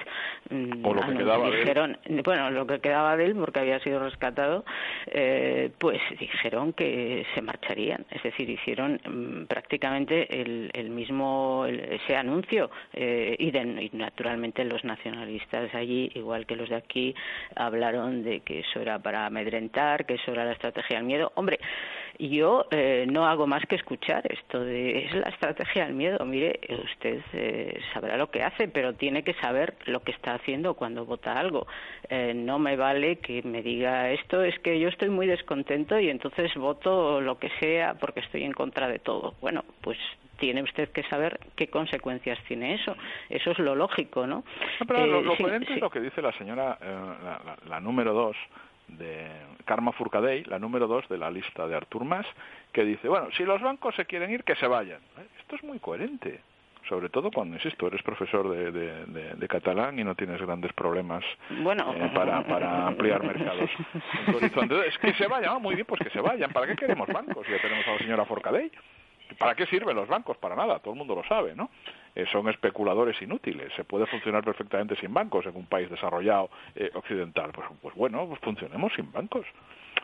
[0.49, 1.59] mm, O lo que anu- quedaba de él.
[1.59, 4.63] dijeron, bueno, lo que quedaba de él porque había sido rescatado,
[5.07, 11.79] eh, pues dijeron que se marcharían, es decir, hicieron mm, prácticamente el, el mismo el-
[11.79, 17.15] ese anuncio eh, y, de- y naturalmente los nacionalistas allí, igual que los de aquí,
[17.55, 21.31] hablaron de que eso era para amedrentar, que eso era la estrategia del miedo.
[21.35, 21.59] Hombre,
[22.19, 26.23] yo eh, no hago más que escuchar esto de es la estrategia del miedo.
[26.25, 30.75] Mire, usted eh, sabrá lo que hace, pero tiene que saber lo que está haciendo
[30.75, 31.65] cuando vota algo.
[32.09, 36.09] Eh, no me vale que me diga esto, es que yo estoy muy descontento y
[36.09, 39.33] entonces voto lo que sea porque estoy en contra de todo.
[39.41, 39.97] Bueno, pues
[40.37, 42.95] tiene usted que saber qué consecuencias tiene eso.
[43.29, 44.43] Eso es lo lógico, ¿no?
[44.79, 45.73] No, pero lo, Eh, lo sí, coherente sí.
[45.75, 46.85] es lo que dice la señora, eh,
[47.23, 48.35] la, la- la número dos
[48.87, 49.27] de
[49.65, 52.25] Karma Furcadey, la número dos de la lista de Artur Mas,
[52.71, 54.99] que dice, bueno, si los bancos se quieren ir, que se vayan.
[55.17, 55.25] ¿Eh?
[55.39, 56.41] Esto es muy coherente.
[56.89, 60.73] Sobre todo cuando, insisto, eres profesor de, de- de- de catalán y no tienes grandes
[60.73, 61.23] problemas
[61.61, 61.93] Bueno.
[61.95, 63.69] eh, para, para ampliar mercados.
[64.85, 66.51] Es que se vayan, ah, muy bien, pues que se vayan.
[66.51, 67.47] ¿Para qué queremos bancos?
[67.47, 68.69] Ya tenemos a la señora Forcadell.
[69.37, 70.37] ¿Para qué sirven los bancos?
[70.37, 71.69] Para nada, todo el mundo lo sabe, ¿no?
[72.15, 73.71] Eh, son especuladores inútiles.
[73.75, 77.51] Se puede funcionar perfectamente sin bancos en un país desarrollado eh, occidental.
[77.53, 79.45] Pues, pues bueno, pues funcionemos sin bancos.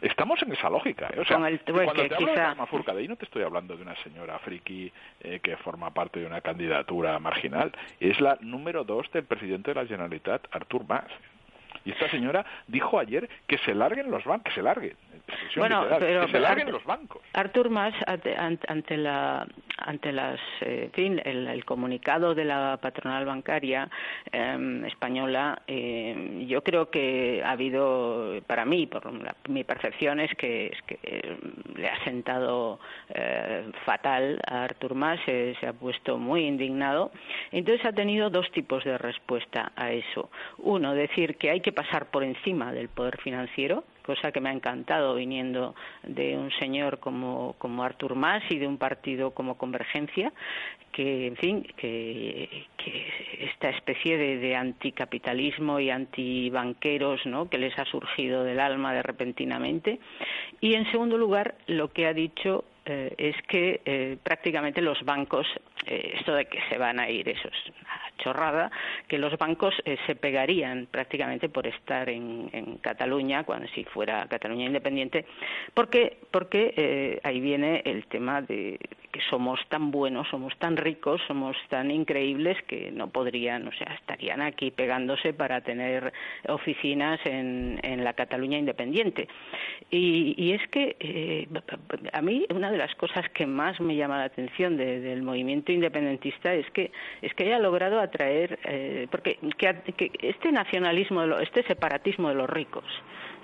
[0.01, 1.09] Estamos en esa lógica.
[1.13, 1.19] ¿eh?
[1.19, 3.43] O sea, Con el- y pues cuando te hablo de quizá- Forcadell no te estoy
[3.43, 7.71] hablando de una señora friki eh, que forma parte de una candidatura marginal.
[7.99, 11.05] Es la número dos del presidente de la Generalitat, Artur Mas.
[11.85, 14.95] Y esta señora dijo ayer que se larguen los bancos, que se larguen.
[15.55, 17.21] Bueno, pero que se Artur- los bancos.
[17.33, 19.47] Artur Mas ante, la
[19.77, 23.89] ante las eh, en fin el, el comunicado de la patronal bancaria
[24.31, 30.33] eh, española eh, yo creo que ha habido para mí por la- mi percepción es
[30.35, 31.37] que es que eh,
[31.75, 32.79] le ha sentado
[33.09, 37.11] eh, fatal a Artur Mas se, se ha puesto muy indignado
[37.51, 42.07] entonces ha tenido dos tipos de respuesta a eso uno decir que hay que pasar
[42.07, 47.53] por encima del poder financiero cosa que me ha encantado viniendo de un señor como,
[47.59, 50.33] como Artur Mas y de un partido como Convergencia,
[50.91, 57.51] que, en fin, que, que esta especie de, anticapitalismo y antibanqueros ¿no?
[57.51, 59.99] que les ha surgido del alma de repentinamente.
[60.59, 65.45] Y, en segundo lugar, lo que ha dicho eh, es que eh, prácticamente los bancos,
[65.85, 68.71] eh, esto de que se van a ir, eso es una chorrada,
[69.07, 74.27] que los bancos eh, se pegarían prácticamente por estar en, en Cataluña, cuando si fuera
[74.29, 75.25] Cataluña independiente,
[75.73, 78.77] porque, porque eh, ahí viene el tema de
[79.11, 83.95] que somos tan buenos, somos tan ricos, somos tan increíbles que no podrían, o sea,
[83.95, 86.13] estarían aquí pegándose para tener
[86.47, 89.27] oficinas en, en la Cataluña independiente.
[89.89, 91.47] Y, y es que eh,
[92.13, 95.71] a mí una de las cosas que más me llama la atención de- del movimiento
[95.71, 96.91] independentista es que
[97.23, 102.85] es que haya logrado atraer eh, porque que, este nacionalismo, este separatismo de los ricos,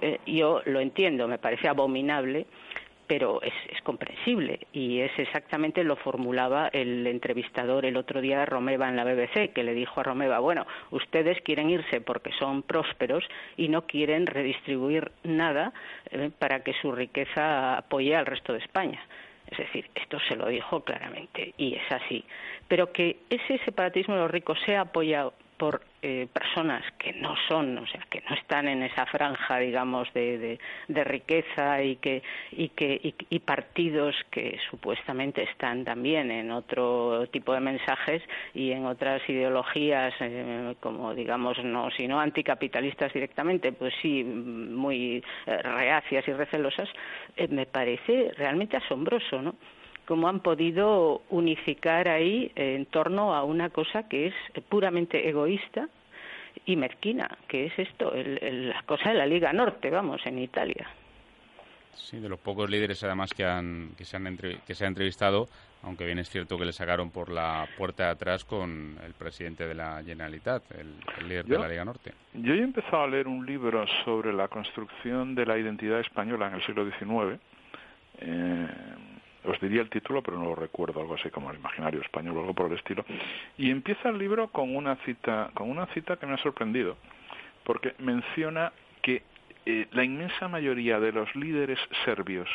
[0.01, 2.45] eh, yo lo entiendo, me parece abominable
[3.07, 8.45] pero es, es comprensible y es exactamente lo formulaba el entrevistador el otro día de
[8.45, 12.63] Romeva en la BBC, que le dijo a Romeva, bueno, ustedes quieren irse porque son
[12.63, 13.23] prósperos
[13.57, 15.73] y no quieren redistribuir nada
[16.11, 19.01] eh, para que su riqueza apoye al resto de España.
[19.47, 22.23] Es decir, esto se lo dijo claramente y es así.
[22.67, 27.77] Pero que ese separatismo de los ricos sea apoyado por eh, personas que no son,
[27.77, 32.69] o sea, que no están en esa franja, digamos, de, de, riqueza y que y
[32.69, 38.21] que y, y partidos que supuestamente están también en otro tipo de mensajes
[38.53, 45.57] y en otras ideologías, eh, como digamos, no, sino anticapitalistas directamente, pues sí, muy eh,
[45.57, 46.89] reacias y recelosas,
[47.35, 49.55] eh, me parece realmente asombroso, ¿no?
[50.05, 54.33] Cómo han podido unificar ahí eh, en torno a una cosa que es
[54.69, 55.87] puramente egoísta
[56.65, 60.39] y mezquina, que es esto, el- el- la cosa de la Liga Norte, vamos, en
[60.39, 60.87] Italia.
[61.93, 64.87] Sí, de los pocos líderes además que, han, que, se han entrev- que se ha
[64.87, 65.47] entrevistado,
[65.83, 69.65] aunque bien es cierto que le sacaron por la puerta de atrás con el presidente
[69.65, 72.11] de la Generalitat, el, el líder de la Liga Norte.
[72.33, 76.55] Yo he empezado a leer un libro sobre la construcción de la identidad española en
[76.55, 77.39] el siglo XIX.
[78.19, 78.67] Eh,
[79.47, 82.39] os diría el título, pero no lo recuerdo, algo así como el imaginario español o
[82.41, 83.05] algo por el estilo.
[83.57, 86.97] Y empieza el libro con una cita, con una cita que me ha sorprendido,
[87.63, 88.71] porque menciona
[89.01, 89.23] que
[89.65, 92.47] eh, la inmensa mayoría de los líderes serbios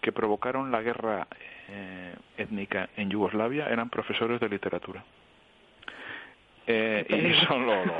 [0.00, 1.26] que provocaron la guerra
[1.68, 5.04] eh, étnica en Yugoslavia eran profesores de literatura.
[6.66, 7.96] Eh, y eso lo, lo-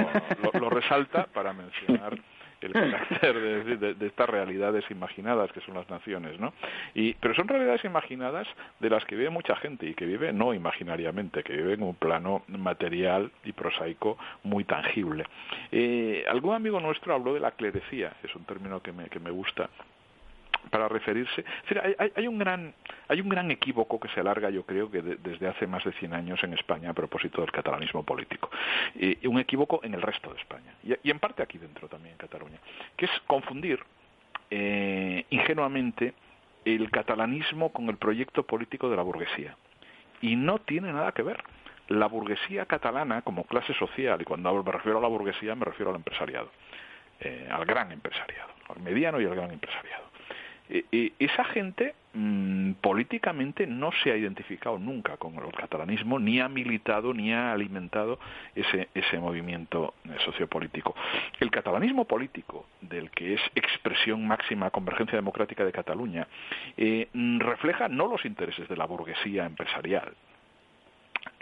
[0.52, 2.16] lo- lo resalta para mencionar
[2.60, 6.52] el carácter de, estas realidades imaginadas que son las naciones, ¿no?
[6.94, 8.46] Y, pero son realidades imaginadas
[8.80, 11.94] de las que vive mucha gente y que vive no imaginariamente, que vive en un
[11.94, 15.24] plano material y prosaico muy tangible.
[15.72, 19.30] Eh, algún amigo nuestro habló de la clerecía, es un término que me, que me
[19.30, 19.68] gusta,
[20.68, 21.44] para referirse.
[21.82, 22.74] hay, hay, un gran,
[23.08, 26.14] hay un gran equívoco que se alarga, yo creo, que desde hace más de 100
[26.14, 28.50] años en España a propósito del catalanismo político.
[28.94, 30.74] Y, un equívoco en el resto de España.
[30.82, 32.58] Y, en parte aquí dentro también, en Cataluña.
[32.96, 33.80] Que es confundir
[34.50, 36.14] eh, ingenuamente
[36.64, 39.56] el catalanismo con el proyecto político de la burguesía.
[40.20, 41.42] Y no tiene nada que ver.
[41.88, 45.90] La burguesía catalana como clase social, y cuando me refiero a la burguesía me refiero
[45.90, 46.48] al empresariado,
[47.18, 50.09] eh, al gran empresariado, al mediano y al gran empresariado
[51.18, 57.12] esa gente mm, políticamente no se ha identificado nunca con el catalanismo, ni ha militado,
[57.12, 58.18] ni ha alimentado
[58.54, 60.94] ese, ese movimiento eh, sociopolítico.
[61.40, 66.26] El catalanismo político, del que es expresión máxima Convergencia Democrática de Cataluña,
[66.76, 70.14] eh, mm, refleja no los intereses de la burguesía empresarial,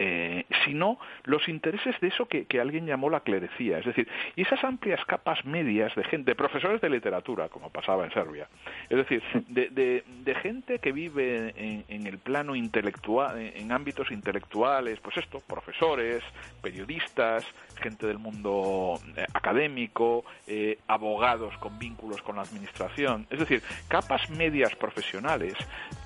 [0.01, 4.63] eh, sino los intereses de eso que, alguien llamó la clerecía, es decir, y esas
[4.63, 8.47] amplias capas medias de gente, de profesores de literatura, como pasaba en Serbia,
[8.89, 11.53] es decir, de, gente que vive
[11.89, 16.23] en, el plano intelectual, en ámbitos intelectuales, pues esto, profesores,
[16.61, 17.45] periodistas,
[17.81, 24.29] gente del mundo eh, académico, eh, abogados con vínculos con la administración, es decir, capas
[24.29, 25.55] medias profesionales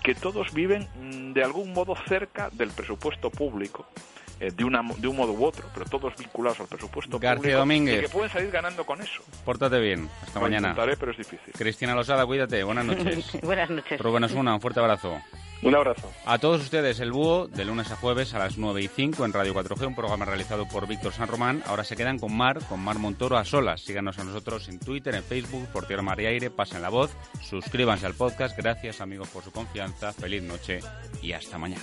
[0.04, 3.83] que todos viven mm, de algún modo cerca del presupuesto público
[4.40, 8.00] eh, de, una, de un modo u otro, pero todos vinculados al presupuesto García Domínguez.
[8.00, 9.22] y que pueden salir ganando con eso.
[9.46, 10.10] Pórtate bien.
[10.22, 10.70] Hasta mañana.
[10.70, 11.54] Intentaré, pero es difícil.
[11.54, 12.64] Cristina Losada, cuídate.
[12.64, 13.26] Buenas noches.
[13.42, 14.00] Buenas noches.
[14.02, 15.18] Rubén Osuna, un fuerte abrazo.
[15.62, 16.12] Un abrazo.
[16.26, 19.32] A todos ustedes, el búho, de lunes a jueves a las 9 y 5 en
[19.32, 21.64] Radio 4G, un programa realizado por Víctor San Román.
[21.66, 23.80] Ahora se quedan con Mar, con Mar Montoro a solas.
[23.80, 27.16] Síganos a nosotros en Twitter, en Facebook, por Tierra Mar y Aire, pasen la voz,
[27.42, 28.58] suscríbanse al podcast.
[28.58, 30.12] Gracias, amigos, por su confianza.
[30.12, 30.80] Feliz noche
[31.22, 31.82] y hasta mañana.